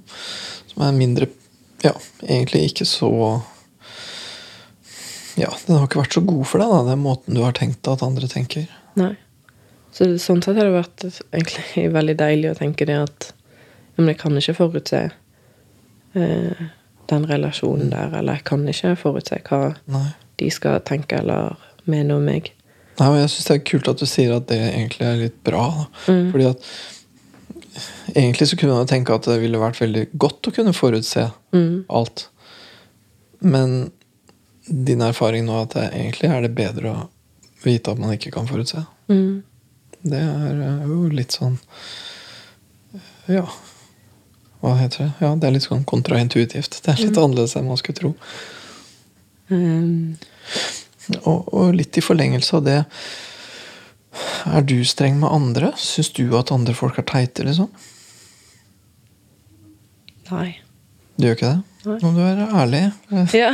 [0.71, 1.29] Som er mindre
[1.83, 1.93] Ja,
[2.27, 3.09] egentlig ikke så
[5.39, 7.87] Ja, den har ikke vært så god for deg, da, den måten du har tenkt
[7.87, 8.67] at andre tenker.
[8.99, 9.13] Nei.
[9.95, 13.31] Så sånn sett har det vært egentlig veldig deilig å tenke det at
[13.99, 14.99] men jeg kan ikke forutse
[16.15, 16.59] eh,
[17.11, 20.05] den relasjonen der, eller jeg kan ikke forutse hva Nei.
[20.39, 21.57] de skal tenke eller
[21.89, 22.53] mene om meg.
[22.99, 25.37] Nei, og jeg syns det er kult at du sier at det egentlig er litt
[25.43, 25.65] bra.
[25.81, 26.15] Da.
[26.31, 26.71] Fordi at
[28.09, 31.21] Egentlig så kunne man tenke at det ville vært veldig godt å kunne forutse
[31.53, 32.23] alt.
[33.39, 33.75] Men
[34.69, 37.07] din erfaring nå at det egentlig er det bedre å
[37.63, 38.83] vite at man ikke kan forutse.
[39.11, 39.41] Mm.
[39.99, 41.57] Det er eh, jo litt sånn
[43.29, 43.43] Ja.
[44.59, 45.11] Hva heter det?
[45.23, 46.81] Ja, Det er litt sånn kontraintuitivt.
[46.83, 48.13] Det er litt annerledes enn man skulle tro.
[49.49, 50.17] Mm.
[51.23, 52.79] Og, og litt i forlengelse av det
[54.45, 55.71] Er du streng med andre?
[55.79, 57.71] Syns du at andre folk er teite, liksom?
[60.29, 60.59] nei.
[61.19, 61.63] Du gjør ikke det?
[61.79, 61.95] Nei.
[61.99, 62.81] Nå må du være ærlig.
[63.41, 63.51] Ja.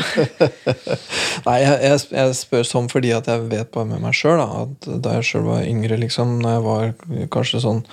[1.45, 4.87] Nei, jeg, jeg, jeg spør sånn fordi at jeg vet bare med meg sjøl at
[5.01, 7.83] da jeg sjøl var yngre, liksom, når jeg var kanskje sånn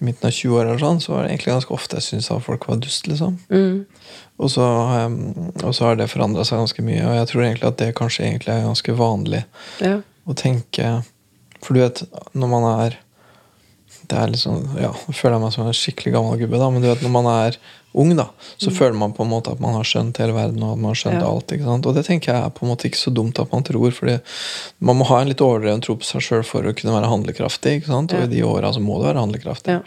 [0.00, 2.64] i midten av 20-åra, sånn, så var det egentlig ganske ofte jeg syntes at folk
[2.70, 3.10] var dust.
[3.10, 3.36] liksom.
[3.52, 3.82] Mm.
[4.40, 4.64] Og så,
[5.60, 8.24] og så har det forandra seg ganske mye, og jeg tror egentlig at det kanskje
[8.30, 9.42] egentlig er ganske vanlig
[9.84, 9.98] ja.
[10.24, 11.00] å tenke
[11.60, 12.00] For du vet,
[12.32, 12.96] når man er
[14.10, 16.82] det er liksom, ja, Nå føler jeg meg som en skikkelig gammel gubbe, da, men
[16.82, 17.56] du vet, når man er
[17.94, 18.24] ung, da,
[18.58, 20.62] så føler man på en måte at man har skjønt hele verden.
[20.62, 21.26] Og at man har skjønt Ja.
[21.26, 21.86] alt, ikke sant?
[21.90, 23.90] Og det tenker jeg er på en måte ikke så dumt at man tror.
[23.90, 24.20] fordi
[24.80, 27.80] man må ha en litt overdreven tro på seg sjøl for å kunne være handlekraftig.
[27.80, 28.12] ikke sant?
[28.14, 28.24] Og Ja.
[28.26, 29.74] i de åra så må du være handlekraftig.
[29.74, 29.80] Ja.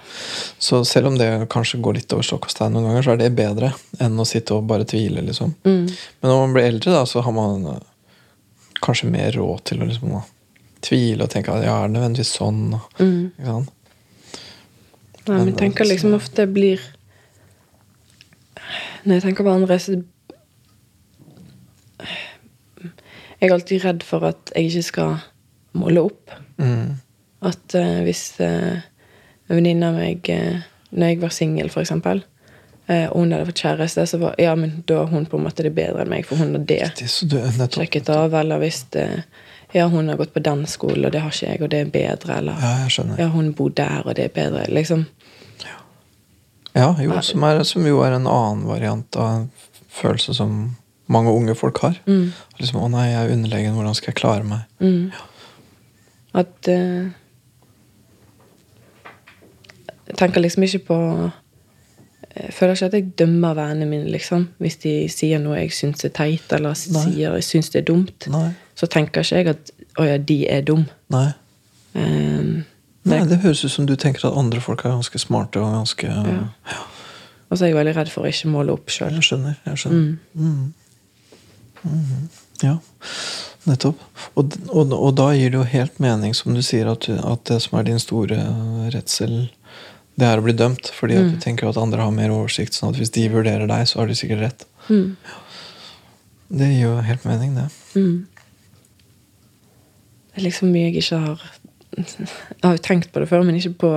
[0.59, 3.17] Så selv om det kanskje går litt over stokk og stein noen ganger, så er
[3.23, 5.23] det bedre enn å sitte og bare tvile.
[5.23, 5.55] liksom.
[5.63, 5.87] Mm.
[5.87, 7.79] Men når man blir eldre, da, så har man eh,
[8.83, 10.21] kanskje mer råd til å liksom, da,
[10.83, 12.73] tvile og tenke at ja, er det nødvendigvis sånn?
[12.73, 13.31] og- Mm.
[13.39, 13.69] Ikke sant?
[15.27, 16.81] Nei, men jeg tenker liksom ofte blir
[19.03, 19.95] Når jeg tenker på andre, så
[23.39, 25.15] Jeg er alltid redd for at jeg ikke skal
[25.75, 26.31] måle opp.
[26.61, 26.93] Mm.
[27.43, 28.79] At uh, hvis uh,
[29.49, 32.21] en venninne av meg uh, Når jeg var singel, eksempel,
[32.87, 35.47] eh, og hun hadde fått kjæreste, så var ja, men da er hun på en
[35.47, 37.09] måte det bedre enn meg, for hun har det Det,
[37.57, 37.79] nettopp.
[37.79, 38.35] sjekket av.
[38.37, 39.23] Eller hvis eh,
[39.73, 41.85] ja, hun har gått på den skolen, og det har ikke jeg, og det er
[41.93, 42.37] bedre.
[42.37, 43.19] Eller Ja, jeg skjønner.
[43.19, 44.65] ja, hun bor der, og det er bedre.
[44.69, 45.05] Liksom.
[46.75, 49.51] Ja, jo, som, er, som jo er en annen variant av en
[49.93, 51.99] følelse som mange unge folk har.
[52.07, 52.31] Mm.
[52.59, 53.73] Liksom, 'Å nei, jeg er underlegen.
[53.73, 55.11] Hvordan skal jeg klare meg?' Mm.
[56.33, 57.11] At uh,
[60.07, 60.97] Jeg tenker liksom ikke på
[62.43, 64.47] Jeg føler ikke at jeg dømmer vennene mine, liksom.
[64.59, 67.03] Hvis de sier noe jeg syns er teit, eller Nei.
[67.05, 68.27] sier jeg syns det er dumt.
[68.33, 68.49] Nei.
[68.75, 70.85] Så tenker ikke jeg at 'å ja, de er dum'.
[71.09, 71.31] Nei.
[71.95, 72.65] Um,
[73.05, 76.07] Nei, det høres ut som du tenker at andre folk er ganske smarte og ganske
[76.07, 76.77] Ja.
[77.49, 79.13] og så er jeg veldig redd for å ikke måle opp sjøl.
[79.13, 79.55] Jeg skjønner.
[79.65, 80.17] jeg skjønner.
[80.35, 80.73] Mm.
[81.83, 82.29] Mhm.
[82.63, 82.77] Ja,
[83.67, 83.99] nettopp.
[84.39, 87.61] Og, og, og da gir det jo helt mening, som du sier, at, at det
[87.61, 88.37] som er din store
[88.93, 89.49] redsel,
[90.19, 90.91] det er å bli dømt.
[90.93, 92.75] Fordi at du tenker at andre har mer oversikt.
[92.77, 94.65] sånn at hvis de vurderer deg, så har de sikkert rett.
[94.89, 95.15] Mm.
[96.53, 97.67] Det gir jo helt mening, det.
[97.97, 98.27] Mm.
[100.33, 101.43] Det er liksom mye jeg ikke har
[101.93, 102.27] Jeg
[102.63, 103.93] har jo tenkt på det før, men ikke på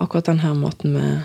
[0.00, 1.22] akkurat den her måten med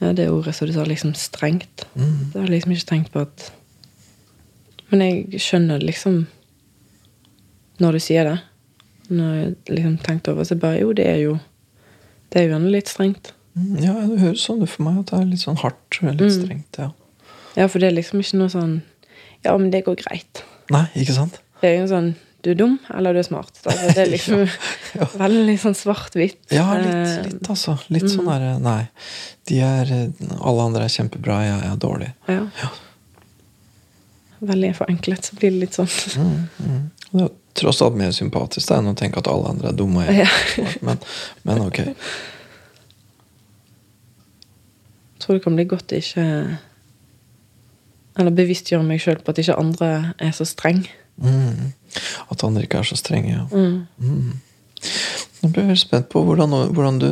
[0.00, 1.84] Ja, det ordet som du sa, liksom strengt.
[1.94, 2.32] Mm.
[2.32, 3.52] Det har jeg liksom ikke tenkt på at
[4.90, 6.26] Men jeg skjønner liksom
[7.80, 8.38] når du sier det.
[9.08, 11.38] Når jeg liksom tenkte over, så bare Jo, det er jo
[12.30, 13.32] Det er jo litt strengt.
[13.58, 16.10] Mm, Ja, det høres sånn ut for meg at det er litt sånn hardt og
[16.14, 16.30] litt Mm.
[16.40, 16.78] strengt.
[16.78, 16.90] ja.
[17.56, 18.82] Ja, for det er liksom ikke noe sånn
[19.44, 20.42] Ja, men det går greit.
[20.70, 21.40] Nei, ikke sant?
[21.60, 23.50] Det er jo sånn Du er dum, eller du er smart.
[23.66, 24.46] Altså, det er liksom
[24.94, 25.04] Ja.
[25.04, 26.36] veldig sånn svart-hvitt.
[26.50, 27.78] Ja, litt, Eh, litt altså.
[27.90, 28.88] Litt sånn derre Nei.
[29.46, 30.08] De er eh,
[30.40, 32.12] Alle andre er kjempebra, jeg er dårlig.
[32.28, 32.46] Ja.
[34.40, 35.90] Veldig forenklet, så blir det litt sånn.
[36.16, 36.90] Mm, mm.
[37.12, 40.06] Det er tross alt mer sympatisk da, enn å tenke at alle andre er dumme.
[40.14, 40.28] Ja.
[40.86, 41.00] Men,
[41.46, 41.78] men ok.
[45.20, 46.24] Jeg tror det kan bli godt å ikke
[48.20, 50.82] Eller bevisstgjøre meg sjøl på at ikke andre er så streng.
[51.20, 51.72] Mm.
[52.32, 53.34] At andre ikke er så strenge.
[53.34, 53.44] Ja.
[53.52, 53.86] Mm.
[53.98, 54.40] Mm.
[55.40, 57.10] Nå blir jeg veldig spent på hvordan, hvordan du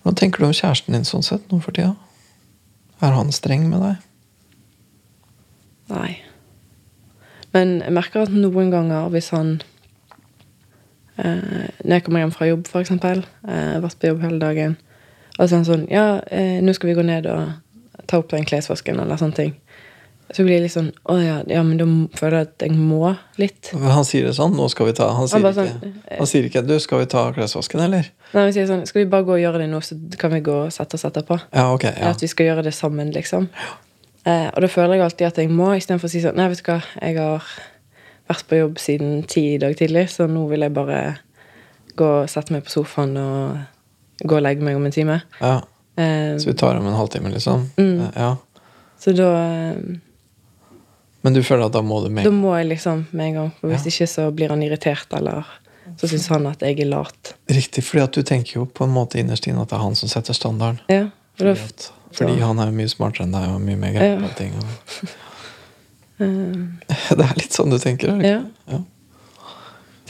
[0.00, 1.92] Hvordan tenker du om kjæresten din sånn sett nå for tida?
[3.04, 4.06] Er han streng med deg?
[5.90, 6.12] Nei.
[7.54, 9.56] Men jeg merker at noen ganger, hvis han
[11.18, 14.76] eh, Når jeg kommer hjem fra jobb, for eksempel, eh, vært på jobb hele dagen,
[15.38, 18.30] og så er han sånn Ja, eh, nå skal vi gå ned og ta opp
[18.32, 19.56] den klesvasken, eller sånne ting.
[20.30, 21.86] Så blir jeg litt sånn Å ja, ja, men da
[22.18, 23.72] føler jeg at jeg må litt.
[23.74, 24.54] Han sier det sånn.
[24.54, 27.10] Nå skal vi ta Han sier, bare ikke, sånn, han sier ikke 'Du, skal vi
[27.10, 28.10] ta klesvasken', eller?
[28.30, 30.42] Nei, han sier sånn Skal vi bare gå og gjøre det nå, så kan vi
[30.46, 31.40] gå og sette oss etterpå?
[31.50, 31.88] Ja, ok.
[31.90, 32.12] Ja.
[32.14, 33.50] At vi skal gjøre det sammen, liksom.
[34.26, 36.60] Eh, og da føler jeg alltid at jeg må, istedenfor å si sånn Nei, vet
[36.60, 37.46] du hva, jeg har
[38.28, 40.98] vært på jobb siden ti i dag tidlig, så nå vil jeg bare
[41.96, 45.22] gå og sette meg på sofaen og gå og legge meg om en time.
[45.40, 45.60] ja.
[45.98, 47.64] Eh, Så vi tar om en halvtime, liksom?
[47.76, 48.12] Mm.
[48.14, 48.36] Ja.
[49.00, 49.30] så da
[49.72, 49.96] eh,
[51.22, 52.24] Men du føler at da må du med?
[52.24, 53.50] Da må jeg liksom med en gang.
[53.60, 53.90] For hvis Ja.
[53.90, 55.44] ikke så blir han irritert, eller
[55.98, 57.34] så syns han at jeg er lat.
[57.50, 59.94] Riktig, fordi at du tenker jo på en måte innerst inne at det er han
[59.98, 60.80] som setter standarden.
[60.88, 61.02] Ja,
[61.40, 61.54] og da,
[62.12, 64.00] Fordi, han er jo mye smartere enn deg og mye mer Ja.
[64.00, 64.54] greie på ting.
[64.58, 64.66] Og,
[66.26, 68.08] eh, det er litt sånn du tenker?
[68.14, 68.38] er det Ja.
[68.40, 68.72] ikke?
[68.74, 68.80] ja.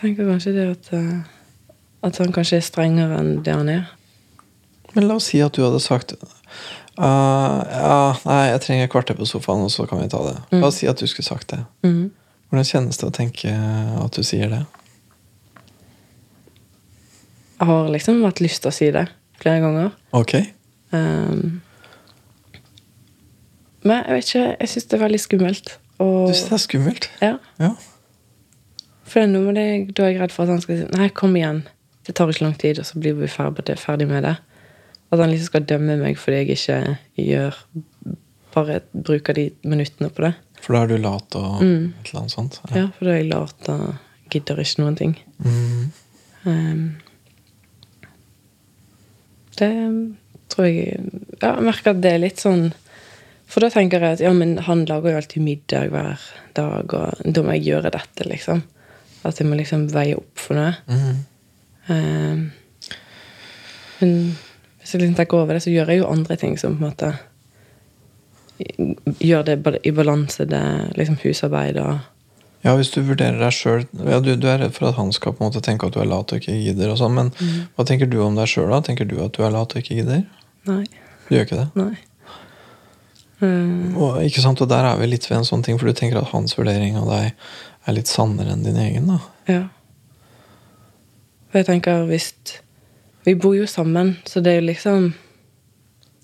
[0.00, 1.18] tenker kanskje det at eh,
[2.02, 3.88] At han kanskje er strengere enn det han er.
[4.94, 6.14] Men la oss si at du hadde sagt
[7.00, 10.34] Uh, Ja, nei, jeg trenger et kvarter på sofaen, og så kan vi ta det.
[10.52, 11.60] La oss si at du skulle sagt det.
[11.86, 12.10] Mm.
[12.50, 13.52] Hvordan kjennes det å tenke
[14.04, 14.58] at du sier det?
[17.60, 19.06] Jeg har liksom hatt lyst til å si det
[19.40, 19.90] flere ganger.
[20.16, 20.34] Ok.
[20.92, 21.60] Um,
[23.84, 25.78] men jeg vet ikke, jeg syns det er veldig skummelt.
[26.00, 27.08] Og, Du synes det er skummelt?
[27.22, 27.70] ja, Ja.
[29.04, 31.34] for noe med det, da er jeg redd for at han skal si Nei, kom
[31.36, 31.62] igjen.
[32.06, 34.36] Det tar ikke lang tid, og så blir vi ferdig, ferdig med det.
[35.12, 37.54] At han liksom skal dømme meg fordi jeg ikke gjør
[38.54, 40.34] Bare bruker de minuttene på det.
[40.60, 41.92] For da er du lat og Mm.
[42.00, 42.60] et eller annet sånt?
[42.74, 43.94] Ja, for da er jeg lat og
[44.30, 45.16] gidder ikke noen ting.
[45.44, 45.92] Mm.
[46.46, 46.96] Um,
[49.56, 49.70] Det
[50.48, 51.00] tror jeg
[51.42, 52.72] Ja, jeg merker at det er litt sånn
[53.50, 56.20] For da tenker jeg at ja, men han lager jo alltid middag hver
[56.54, 58.62] dag, og da må jeg gjøre dette, liksom.
[59.26, 60.76] At jeg må liksom veie opp for noe.
[61.90, 62.44] Eh,
[64.00, 64.14] men
[64.80, 66.92] hvis jeg liksom tenker over det, så gjør jeg jo andre ting som på en
[66.92, 67.10] måte
[69.24, 70.62] gjør det i balanse, det
[70.98, 71.98] liksom husarbeid og
[72.60, 75.32] Ja, hvis du vurderer deg sjøl ja, du, du er redd for at han skal
[75.32, 77.32] på en måte tenke at du er lat og ikke gidder, og sånn, men
[77.74, 78.82] hva tenker du om deg sjøl da?
[78.84, 80.26] Tenker du at du er lat og ikke gidder?
[80.68, 80.84] Nei.
[81.24, 81.68] Du gjør ikke det?
[81.80, 81.94] Nei.
[83.40, 84.60] Eh, Og, ikke sant?
[84.60, 86.96] og der er vi litt ved en sånn ting, for du tenker at hans vurdering
[87.00, 87.32] av deg
[87.86, 89.06] er litt sannere enn din egen.
[89.06, 89.18] da.
[89.48, 89.62] Ja.
[91.50, 92.34] For jeg tenker hvis
[93.24, 95.14] Vi bor jo sammen, så det er jo liksom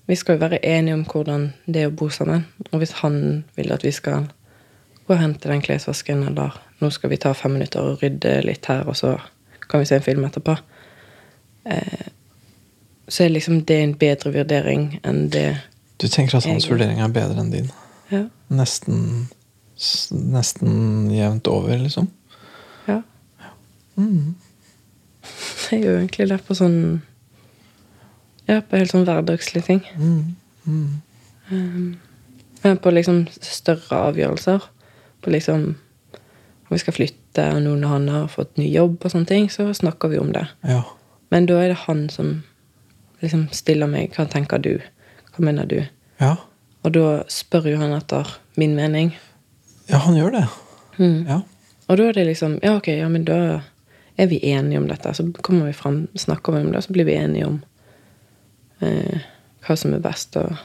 [0.07, 2.45] Vi skal jo være enige om hvordan det er å bo sammen.
[2.71, 4.29] Og hvis han vil at vi skal
[5.07, 8.65] gå og hente den klesvasken, eller nå skal vi ta fem minutter og rydde litt
[8.65, 9.17] her, og så
[9.69, 10.55] kan vi se en film etterpå,
[11.65, 12.07] eh,
[13.07, 15.57] så er liksom det en bedre vurdering enn det
[16.01, 17.71] Du tenker at hans vurdering er bedre enn din.
[18.11, 18.27] Ja.
[18.53, 19.27] Nesten,
[20.11, 22.11] nesten jevnt over, liksom.
[22.87, 23.01] ja.
[23.97, 24.35] Mm.
[25.71, 27.01] Er jo egentlig det på sånn
[28.47, 29.81] Ja, på helt sånn hverdagslige ting.
[29.97, 31.01] Mm.
[31.49, 31.97] Mm.
[32.63, 34.63] Men på liksom større avgjørelser,
[35.21, 35.65] på liksom
[36.67, 39.45] om vi skal flytte, og noen av han har fått ny jobb, og sånne ting,
[39.51, 40.43] så snakker vi om det.
[40.67, 40.81] Ja.
[41.31, 42.41] Men da er det han som
[43.23, 44.73] liksom stiller meg hva tenker du,
[45.37, 45.81] hva mener du?
[46.21, 46.35] ja.
[46.85, 49.09] Og da spør jo han etter min mening.
[49.89, 50.43] Ja, han gjør det.
[50.97, 51.25] Mm.
[51.27, 51.41] Ja.
[51.87, 53.39] Og da er det liksom Ja, ok, ja, men da
[54.17, 55.13] er vi enige om dette.
[55.13, 57.57] Så kommer vi fram, snakker vi om det, så blir vi enige om
[58.79, 59.25] eh,
[59.67, 60.55] hva som er best, og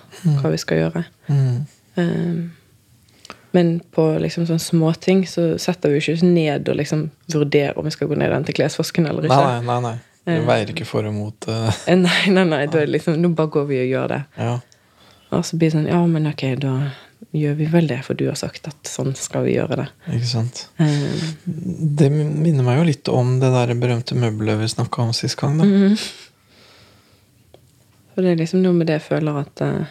[0.40, 1.04] hva vi skal gjøre.
[1.26, 1.58] Mm.
[1.98, 2.38] Eh,
[3.52, 7.76] men på liksom sånne småting så setter vi jo ikke oss ned og liksom vurderer
[7.76, 9.42] om vi skal gå ned den til klesvasken eller ikke.
[9.42, 9.80] nei, nei.
[9.90, 9.98] nei.
[10.26, 11.48] Du veier ikke for og mot.
[11.48, 14.20] eh, Eh, Nei, nei, nei, da er liksom, nå bare går vi og gjør det.
[14.38, 14.58] ja.
[15.32, 16.72] Og så blir det sånn Ja, men ok, da
[17.32, 19.86] gjør vi vel det, for du har sagt at sånn skal vi gjøre det.
[20.12, 20.66] Ikke sant.
[20.76, 21.22] Um,
[21.96, 25.56] Det minner meg jo litt om det der berømte møbelet vi snakka om sist gang.
[25.58, 25.64] da.
[25.64, 25.96] Mm -hmm.
[28.14, 29.86] For det er liksom noe med det jeg føler at eh,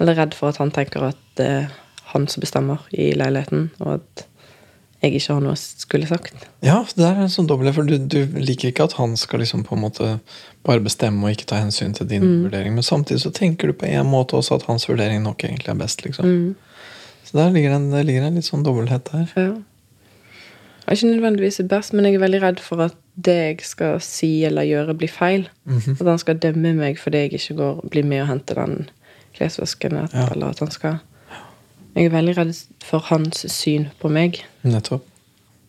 [0.00, 1.68] Eller redd for at han tenker at det er
[2.14, 4.26] han som bestemmer i leiligheten, og at
[5.02, 6.44] jeg ikke har noe skulle sagt.
[6.62, 9.64] Ja, det er en sånn dobbelt, for du, du liker ikke at han skal liksom
[9.66, 10.10] på en måte
[10.66, 13.88] bare bestemme og ikke ta hensyn til din vurdering, men samtidig så tenker du på
[13.90, 16.04] en måte også at hans vurdering nok egentlig er best.
[16.06, 16.28] liksom.
[16.28, 16.86] Mm.
[17.26, 19.28] Så der ligger en, det ligger en litt sånn dobbelthet der.
[19.34, 19.52] Ja.
[20.82, 24.00] Jeg er ikke nødvendigvis best, men jeg er veldig redd for at det jeg skal
[24.02, 25.48] si eller gjøre, blir feil.
[25.64, 25.98] Mhm.
[26.00, 28.90] At han skal dømme meg fordi jeg ikke går, blir med og henter den
[29.36, 29.98] klesvasken.
[30.12, 30.28] Ja.
[30.30, 30.98] Eller at han skal
[31.92, 32.52] Jeg er veldig redd
[32.84, 34.40] for hans syn på meg.
[34.64, 35.04] Nettopp.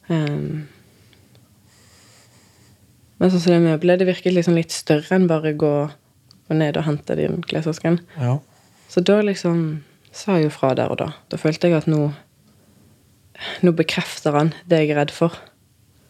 [0.08, 0.66] Um,
[3.20, 5.72] men sånn som det møbelet, det virket liksom litt større enn bare gå,
[6.50, 8.02] gå ned og hente den klesvasken.
[8.20, 8.38] Ja.
[8.92, 11.10] Så da liksom sa jeg jo fra der og da.
[11.32, 12.12] Da følte jeg at nå
[13.66, 15.34] Nå bekrefter han det jeg er redd for.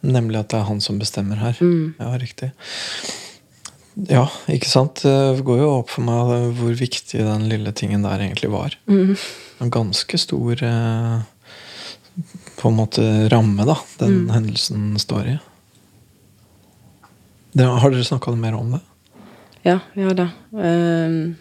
[0.04, 1.56] Nemlig at det er han som bestemmer her.
[1.58, 1.96] Mm.
[1.98, 2.50] Ja, riktig.
[3.94, 5.04] Ja, ikke sant?
[5.06, 8.74] Det går jo opp for meg hvor viktig den lille tingen der egentlig var.
[8.90, 9.14] Mm.
[9.62, 11.22] En ganske stor eh,
[12.58, 15.38] på en måte ramme, da, den hendelsen står i.
[17.54, 18.82] Det, har dere snakka mer om det?
[19.64, 20.28] Ja, vi har det.
[20.50, 21.36] Um,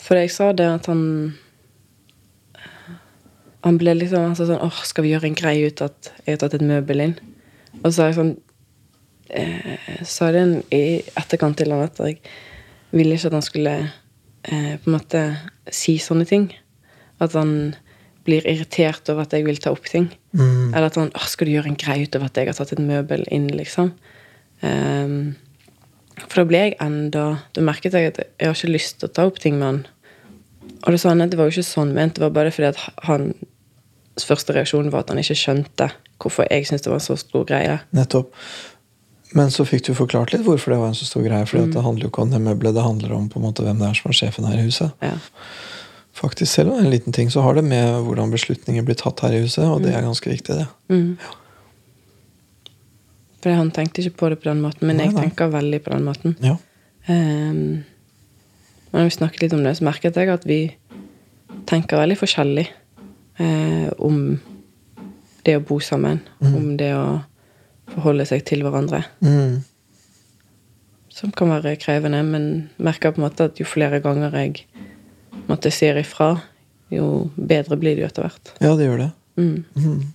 [0.00, 1.02] for jeg sa det at han
[3.64, 6.40] Han ble liksom altså sånn Åh, skal vi gjøre en greie ut at jeg har
[6.42, 7.14] tatt et møbel inn?
[7.80, 8.34] Og så sa jeg sånn
[9.34, 12.20] eh, Sa det i etterkant til han at jeg
[12.94, 15.24] ville ikke at han skulle eh, på en måte
[15.72, 16.50] si sånne ting.
[17.22, 17.74] At han
[18.24, 20.08] blir irritert over at jeg vil ta opp ting.
[20.34, 22.72] Eller at han Åh, skal du gjøre en greie ut av at jeg har tatt
[22.74, 23.92] et møbel inn, liksom?
[24.64, 25.34] Um,
[26.14, 29.12] for da ble jeg enda Da merket jeg at jeg har ikke lyst til å
[29.12, 29.80] ta opp ting med han.
[30.84, 32.70] Og det sa han at det var jo ikke sånn ment, det var bare fordi
[32.70, 35.90] at hans første reaksjon var at han ikke skjønte
[36.22, 37.78] hvorfor jeg syntes det var en så stor greie.
[37.96, 38.32] Nettopp.
[39.32, 41.46] Men så fikk du forklart litt hvorfor det var en så stor greie.
[41.48, 43.80] For det handler jo ikke om det møbelet, det handler om på en måte hvem
[43.80, 44.92] det er som er sjefen her i huset.
[45.02, 45.16] Ja.
[46.14, 48.98] Faktisk, Selv om det er en liten ting, så har det med hvordan beslutninger blir
[49.00, 50.68] tatt her i huset, og det er ganske viktig, det.
[50.92, 51.16] Mm.
[53.42, 55.26] For han tenkte ikke på det på den måten, men Nei, jeg nei.
[55.26, 56.36] tenker veldig på den måten.
[56.44, 56.54] Ja.
[57.08, 57.82] Um,
[58.94, 60.60] når vi snakket litt om det, så merket jeg at vi
[61.66, 62.64] tenker veldig forskjellig
[63.42, 64.20] eh, om
[65.44, 66.20] det å bo sammen.
[66.38, 67.06] Om det å
[67.92, 69.02] forholde seg til hverandre.
[69.24, 69.62] Mm.
[71.14, 72.48] Som kan være krevende, men
[72.82, 74.64] merker på en måte at jo flere ganger jeg
[75.48, 76.32] måtte sier ifra,
[76.94, 78.54] jo bedre blir det jo etter hvert.
[78.60, 79.10] ja, det gjør det.
[79.36, 80.12] Mm.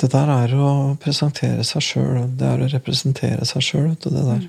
[0.00, 3.92] Det der er å presentere seg sjøl, det er å representere seg sjøl.
[4.00, 4.46] Det der.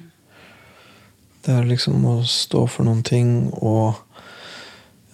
[1.41, 3.97] Det er liksom å stå for noen ting og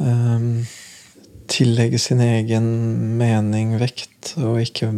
[0.01, 0.65] um,
[1.47, 2.67] tillegge sin egen
[3.19, 4.91] mening vekt, og ikke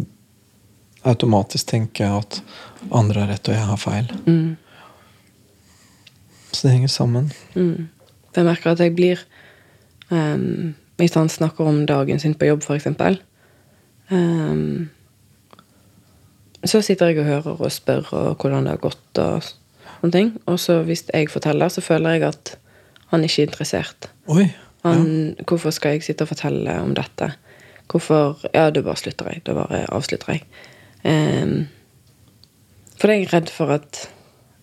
[1.11, 2.41] automatisk tenke at
[2.95, 4.11] andre har rett og jeg har feil.
[4.25, 4.57] Mm.
[6.51, 7.31] Så det henger sammen.
[7.55, 7.89] Mm.
[8.35, 9.19] Jeg merker at jeg blir
[10.09, 12.87] um, Hvis han snakker om dagen sin på jobb, f.eks.
[14.09, 14.89] Um,
[16.65, 19.17] så sitter jeg og hører og spør og hvordan det har gått.
[19.17, 19.43] og
[19.99, 20.31] sånne ting.
[20.47, 22.55] Og så hvis jeg forteller, så føler jeg at
[23.11, 24.09] han ikke er interessert.
[24.27, 24.49] Oi,
[24.83, 25.35] Han.
[25.43, 27.33] Hvorfor skal jeg sitte og fortelle om dette?
[27.91, 29.41] Hvorfor Ja, da bare slutter jeg.
[29.45, 30.45] Da bare avslutter jeg.
[31.07, 31.67] Um,
[32.99, 34.07] for jeg er redd for at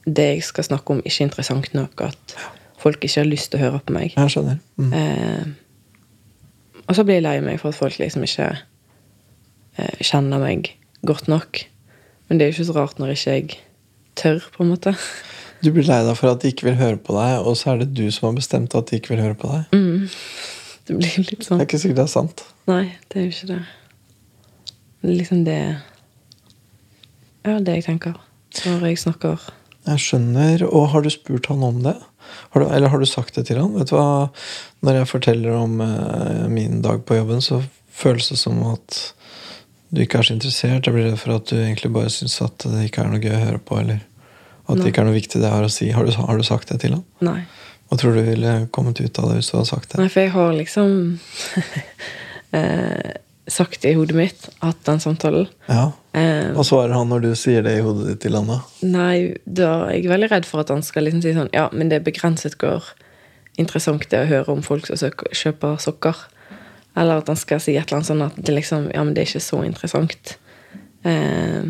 [0.07, 2.01] det jeg skal snakke om, ikke er interessant nok.
[2.05, 2.37] At
[2.79, 4.13] folk ikke har lyst til å høre på meg.
[4.15, 4.59] Jeg skjønner.
[4.77, 4.93] Mm.
[4.93, 5.47] Eh,
[6.87, 8.51] og så blir jeg lei meg for at folk liksom ikke
[9.81, 10.71] eh, kjenner meg
[11.07, 11.65] godt nok.
[12.29, 13.59] Men det er jo ikke så rart når ikke jeg
[14.19, 14.95] tør, på en måte.
[15.65, 17.83] Du blir lei deg for at de ikke vil høre på deg, og så er
[17.83, 19.75] det du som har bestemt at de ikke vil høre på deg.
[19.75, 20.07] Mm.
[20.87, 22.45] Det blir litt Det sånn er ikke sikkert det er sant.
[22.71, 23.61] Nei, det er jo ikke det.
[25.03, 25.61] Det liksom det
[27.47, 28.17] Ja, det jeg tenker
[28.65, 29.43] når jeg snakker.
[29.87, 30.63] Jeg skjønner.
[30.67, 31.95] Og har du spurt han om det?
[32.55, 33.75] Har du, eller har du sagt det til han?
[33.77, 34.29] Vet du hva?
[34.87, 37.61] Når jeg forteller om eh, min dag på jobben, så
[37.97, 38.99] føles det som at
[39.95, 40.89] du ikke er så interessert.
[40.89, 43.37] Jeg blir redd for at du egentlig bare syns at det ikke er noe gøy
[43.37, 44.03] å høre på, eller
[44.67, 44.89] at det Nei.
[44.91, 45.91] ikke er noe viktig det jeg har å si.
[45.95, 47.05] Har du, har du sagt det til han?
[47.25, 47.39] Nei.
[47.87, 50.01] Hva tror du ville kommet ut av det hvis du hadde sagt det?
[50.03, 50.97] Nei, for jeg har liksom
[52.59, 53.13] eh,
[53.49, 55.93] sagt i hodet mitt at den samtalen Ja.
[56.15, 58.61] eh, Hva svarer han når du sier det i hodet ditt til han, da?
[58.83, 61.89] Nei, da er jeg veldig redd for at han skal liksom si sånn Ja, men
[61.89, 62.83] det er begrenset hvor
[63.59, 66.17] interessant det er å høre om folk som søker, kjøper sokker.
[66.97, 69.23] Eller at han skal si et eller annet sånn at det liksom Ja, men det
[69.23, 70.37] er ikke så interessant.
[71.05, 71.63] Eh,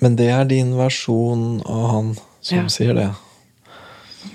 [0.00, 2.66] Men det er din versjon av han som Ja.
[2.68, 3.08] sier det.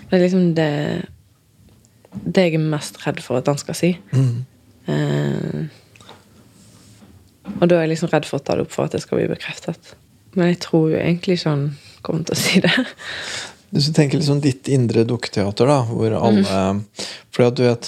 [0.10, 1.06] det er liksom det
[2.26, 3.98] Det jeg er mest redd for at han skal si.
[4.12, 4.46] Mm.
[4.88, 5.64] Eh,
[7.60, 9.20] og da er jeg liksom redd for å ta det opp for at det skal
[9.22, 9.94] bli bekreftet.
[10.36, 11.66] Men jeg tror jo egentlig ikke han
[12.02, 12.74] kommer til å si det.
[13.74, 16.58] Hvis du tenker liksom ditt indre dukketeater, da, hvor alle
[17.34, 17.88] Fordi at du vet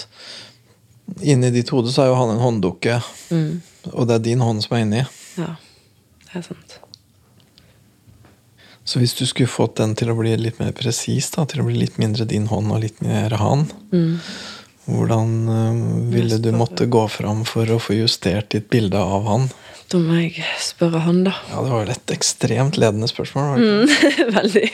[1.22, 2.95] Inni ditt hode så er jo han en hånddukke,
[3.30, 3.61] Mm.
[3.93, 5.03] og det er din hånd som er inni.
[5.38, 5.51] Ja,
[6.26, 6.80] det er sant.
[8.86, 11.78] Så hvis du skulle fått den til å bli litt mer presis, til å bli
[11.78, 14.18] litt mindre din hånd og litt mer han, Mm.
[14.86, 15.78] Hvordan øh,
[16.14, 19.48] ville du måtte gå fram for å få justert ditt bilde av han?
[19.92, 21.36] Da må jeg spørre han, da.
[21.52, 23.52] Ja, det var vel et ekstremt ledende spørsmål.
[23.54, 23.98] Var det?
[24.06, 24.28] ikke?
[24.38, 24.68] Veldig.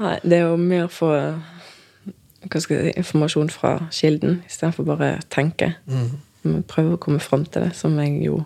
[0.00, 1.10] Nei, det er jo mer å få
[2.56, 5.74] si, informasjon fra kilden istedenfor bare å tenke.
[5.90, 6.64] Mm.
[6.70, 8.40] Prøve å komme fram til det, som jeg jo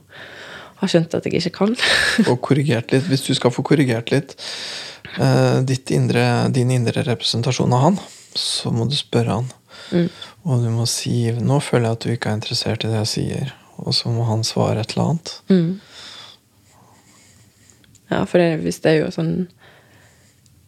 [0.80, 1.76] har skjønt at jeg ikke kan.
[2.26, 3.06] Og korrigert litt.
[3.10, 4.34] Hvis du skal få korrigert litt
[5.20, 8.00] uh, ditt indre, din indre representasjon av han,
[8.34, 9.52] så må du spørre han.
[9.94, 10.08] Mm.
[10.44, 13.12] Og du må si 'Nå føler jeg at du ikke er interessert i det jeg
[13.14, 13.52] sier'.
[13.78, 15.34] Og så må han svare et eller annet.
[15.48, 15.80] Mm.
[18.10, 19.48] Ja, for det, hvis det er jo sånn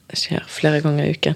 [0.07, 1.35] Det skjer flere ganger i uken.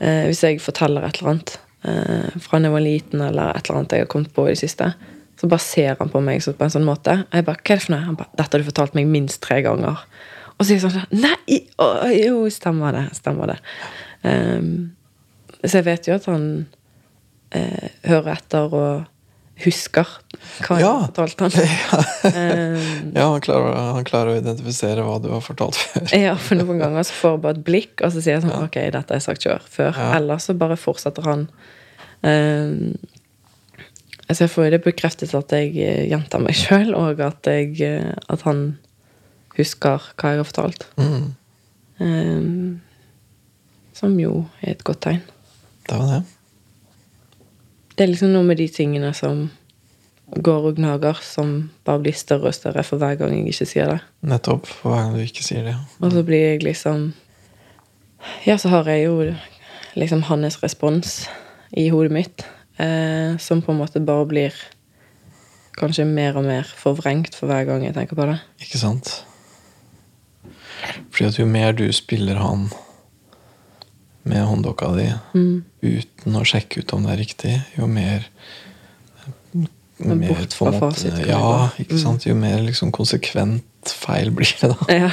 [0.00, 3.68] Eh, hvis jeg forteller et eller annet eh, fra da jeg var liten, eller et
[3.68, 4.94] eller annet jeg har kommet på i det siste,
[5.36, 7.18] så bare ser han på meg så, på en sånn måte.
[7.26, 9.06] Og jeg bare 'Hva er det for noe?' Han bare 'Dette har du fortalt meg
[9.12, 10.00] minst tre ganger'.
[10.56, 11.58] Og så sier jeg sånn 'Nei!
[11.78, 13.04] Å, jo, stemmer det.
[13.20, 13.60] Stemmer det'.
[14.24, 14.96] Um,
[15.64, 16.66] så jeg vet jo at han
[17.56, 19.06] eh, hører etter og
[19.58, 20.06] husker
[20.62, 20.90] hva Ja.
[21.02, 21.54] har fortalt han.
[22.32, 26.06] Ehm, Ja, han klarer, han klarer å identifisere hva du har fortalt før.
[26.28, 28.54] Ja, for noen ganger så får jeg bare et blikk, og så sier jeg sånn
[28.68, 29.64] Ok, dette har jeg sagt før.
[29.78, 29.92] før.
[29.98, 30.10] Ja.
[30.20, 31.48] Eller så bare fortsetter han.
[32.22, 32.94] Um,
[34.28, 37.74] altså jeg får jo det bekreftet at jeg eh, gjentar meg sjøl, og at, jeg,
[37.82, 38.62] eh, at han
[39.58, 40.86] husker hva jeg har fortalt.
[41.00, 41.34] Mm,
[41.98, 42.76] Um,
[43.90, 45.22] som jo er et godt tegn.
[45.88, 46.20] det var det.
[47.98, 49.48] Det er liksom noe med de tingene som
[50.44, 53.90] går og gnager, som bare blir større og større for hver gang jeg ikke sier
[53.90, 53.98] det.
[54.22, 54.68] Nettopp.
[54.70, 55.74] For hver gang du ikke sier det.
[55.98, 57.10] Og så blir jeg liksom
[58.46, 59.32] Ja, så har jeg jo
[59.98, 61.28] liksom hans respons
[61.74, 62.44] i hodet mitt,
[62.78, 64.54] eh, som på en måte bare blir
[65.78, 68.38] kanskje mer og mer forvrengt for hver gang jeg tenker på det.
[68.62, 69.24] Ikke sant?
[71.10, 72.68] Fordi at jo mer du spiller han
[74.28, 75.64] med hånddokka di Mm.
[75.82, 78.26] uten å sjekke ut om det er riktig, jo mer
[79.98, 81.70] mer på en måte- Ja, gå.
[81.82, 82.24] ikke sant?
[82.26, 84.94] Jo mer liksom konsekvent feil blir det, da.
[84.94, 85.10] Ja.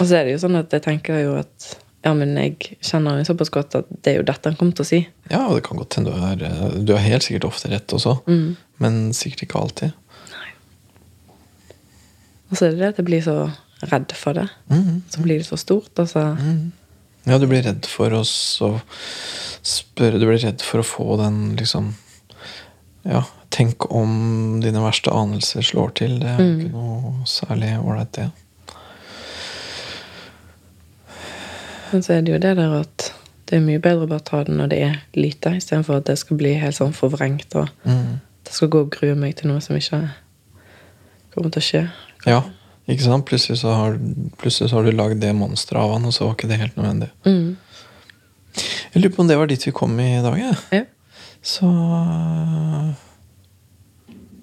[0.00, 3.18] Og så er det jo sånn at jeg tenker jo at ja, men jeg kjenner
[3.18, 5.00] jo såpass godt at det er jo dette han kommer til å si.
[5.30, 8.20] Ja, og det kan godt hende du er Du har helt sikkert ofte rett også,
[8.26, 8.56] Mm.
[8.78, 9.92] men sikkert ikke alltid.
[10.30, 10.50] Nei.
[12.50, 13.52] Og så er det det at jeg blir så
[13.92, 14.48] redd for det.
[14.70, 15.02] Mm.
[15.10, 16.34] Så blir det så stort, altså.
[16.36, 16.72] så Mhm.
[17.26, 21.94] Ja, du blir redd for å spørre Du blir redd for å få den liksom
[23.08, 26.18] Ja, tenk om dine verste anelser slår til.
[26.20, 26.60] Det er mm.
[26.60, 28.28] ikke noe særlig ålreit, det.
[31.92, 33.06] Men så er det jo det der at
[33.48, 36.18] det er mye bedre å bare ta det når det er lite, istedenfor at det
[36.20, 38.20] skal bli helt sånn forvrengt, og Mm.
[38.44, 40.02] det skal gå og grue meg til noe som ikke
[41.32, 41.82] kommer til å skje.
[42.26, 42.42] Ja,
[42.88, 43.26] ikke sant?
[43.28, 43.98] Plutselig så har,
[44.40, 46.78] plutselig så har du lagd det monsteret av han, og så var ikke det helt
[46.78, 47.10] nødvendig.
[47.28, 47.56] Mm.
[48.94, 50.56] Jeg lurer på om det var dit vi kom i dag, jeg.
[50.72, 50.84] Ja.
[51.44, 51.68] Så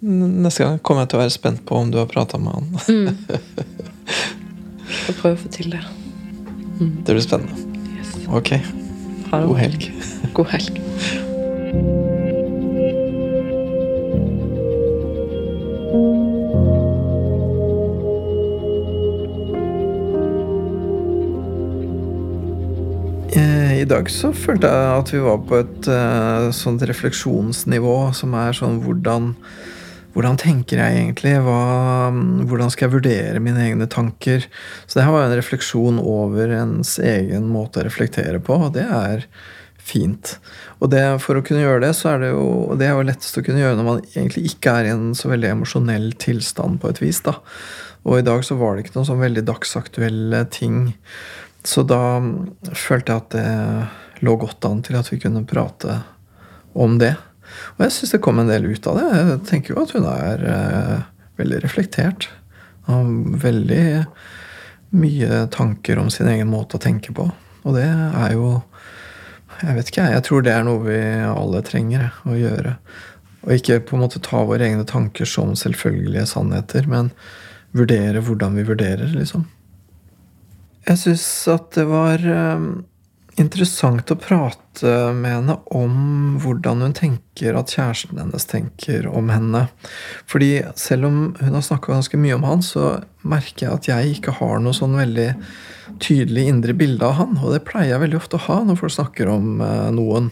[0.05, 2.65] Neste gang kommer jeg til å være spent på om du har prata med han.
[5.09, 5.81] Og prøve å få til det.
[6.77, 7.57] Det blir spennende.
[7.95, 8.13] Yes.
[8.29, 8.53] Ok.
[9.31, 9.89] God helg.
[10.37, 10.83] God helg.
[23.85, 28.55] I dag så følte jeg at vi var på et uh, sånt refleksjonsnivå som er
[28.57, 29.35] sånn hvordan
[30.15, 31.33] hvordan tenker jeg egentlig?
[31.43, 31.59] Hva,
[32.47, 34.47] hvordan skal jeg vurdere mine egne tanker?
[34.87, 38.87] Så det her var en refleksjon over ens egen måte å reflektere på, og det
[38.87, 39.27] er
[39.77, 40.37] fint.
[40.79, 42.47] Og det, for å kunne gjøre det, så er det jo
[42.79, 45.29] det er jo lettest å kunne gjøre når man egentlig ikke er i en så
[45.29, 47.21] veldig emosjonell tilstand på et vis.
[47.27, 47.37] da.
[48.05, 50.95] Og i dag så var det ikke noen sånn veldig dagsaktuelle ting.
[51.65, 52.21] Så da
[52.77, 55.99] følte jeg at det lå godt an til at vi kunne prate
[56.77, 57.15] om det.
[57.75, 59.05] Og jeg syns det kom en del ut av det.
[59.15, 61.05] Jeg tenker jo at hun er eh,
[61.41, 62.29] veldig reflektert.
[62.91, 63.87] Og veldig
[64.95, 67.27] mye tanker om sin egen måte å tenke på.
[67.65, 68.61] Og det er jo
[69.55, 70.13] Jeg vet ikke, jeg.
[70.17, 72.73] Jeg tror det er noe vi alle trenger å gjøre.
[73.45, 77.13] Og ikke på en måte ta våre egne tanker som selvfølgelige sannheter, men
[77.71, 79.45] vurdere hvordan vi vurderer, liksom.
[80.85, 82.65] Jeg syns at det var eh,
[83.41, 89.65] interessant å prate med henne om hvordan hun tenker at kjæresten hennes tenker om henne.
[90.29, 94.15] Fordi selv om hun har snakka ganske mye om han, så merker jeg at jeg
[94.15, 95.29] ikke har noe sånn veldig
[96.03, 97.35] tydelig indre bilde av han.
[97.41, 100.31] Og det pleier jeg veldig ofte å ha når folk snakker om eh, noen.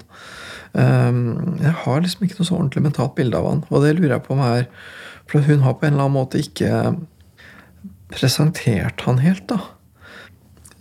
[0.74, 3.66] Um, jeg har liksom ikke noe så ordentlig mentalt bilde av han.
[3.70, 4.70] Og det lurer jeg på om er
[5.30, 6.96] For hun har på en eller annen måte ikke
[8.14, 9.60] presentert han helt, da.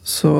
[0.02, 0.32] Så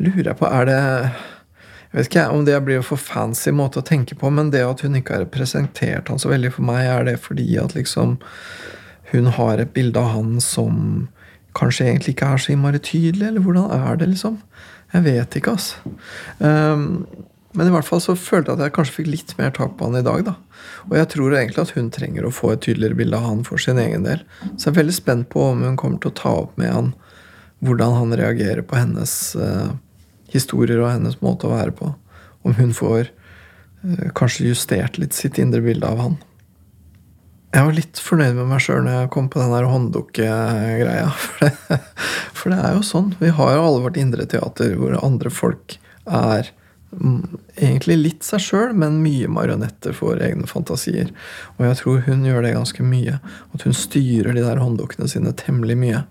[0.00, 3.86] lurer jeg på Er det Jeg vet ikke om det blir for fancy måte å
[3.86, 7.08] tenke på, men det at hun ikke har representert han så veldig for meg, er
[7.08, 8.20] det fordi at liksom
[9.10, 11.08] hun har et bilde av han som
[11.58, 14.38] kanskje egentlig ikke er så innmari tydelig, eller hvordan er det, liksom?
[14.94, 15.92] Jeg vet ikke, altså.
[16.38, 17.06] Um,
[17.58, 19.88] men i hvert fall så følte jeg at jeg kanskje fikk litt mer tak på
[19.88, 20.22] han i dag.
[20.28, 20.36] da.
[20.86, 23.58] Og jeg tror egentlig at hun trenger å få et tydeligere bilde av han for
[23.62, 24.22] sin egen del.
[24.54, 26.92] Så jeg er veldig spent på om hun kommer til å ta opp med han
[27.64, 29.70] hvordan han reagerer på hennes eh,
[30.32, 31.92] historier og hennes måte å være på.
[32.46, 36.18] Om hun får eh, kanskje justert litt sitt indre bilde av han.
[37.50, 41.10] Jeg var litt fornøyd med meg sjøl når jeg kom på den hånddukkegreia.
[41.26, 41.50] For
[42.40, 43.12] for det er jo sånn.
[43.20, 46.48] Vi har jo alle vårt indre teater hvor andre folk er
[46.90, 51.12] egentlig litt seg sjøl, men mye marionetter for egne fantasier.
[51.58, 53.18] Og jeg tror hun gjør det ganske mye.
[53.54, 56.04] At hun styrer de der hånddukkene sine temmelig mye.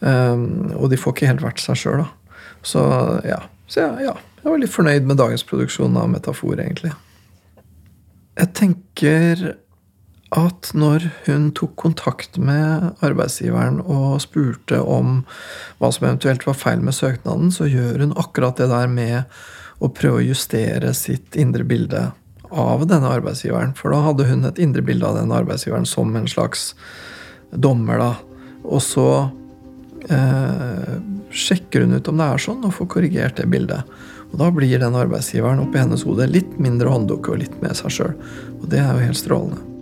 [0.00, 2.38] Um, og de får ikke helt vært seg sjøl, da.
[2.64, 2.84] Så
[3.28, 3.42] ja.
[3.68, 4.14] Så ja, ja.
[4.44, 6.92] Jeg var litt fornøyd med dagens produksjon av Metafor, egentlig.
[8.34, 9.44] Jeg tenker
[10.34, 15.20] at når hun tok kontakt med arbeidsgiveren og spurte om
[15.78, 19.22] hva som eventuelt var feil med søknaden, så gjør hun akkurat det der med
[19.82, 22.06] å prøve å justere sitt indre bilde
[22.54, 23.74] av denne arbeidsgiveren.
[23.78, 26.72] For da hadde hun et indre bilde av denne arbeidsgiveren som en slags
[27.50, 28.12] dommer, da.
[28.64, 29.08] Og så
[30.08, 30.94] eh,
[31.34, 33.90] sjekker hun ut om det er sånn, og får korrigert det bildet.
[34.32, 37.98] Og da blir den arbeidsgiveren oppi hennes hode litt mindre hånddukke og litt med seg
[37.98, 38.18] sjøl.
[38.60, 39.73] Og det er jo helt strålende.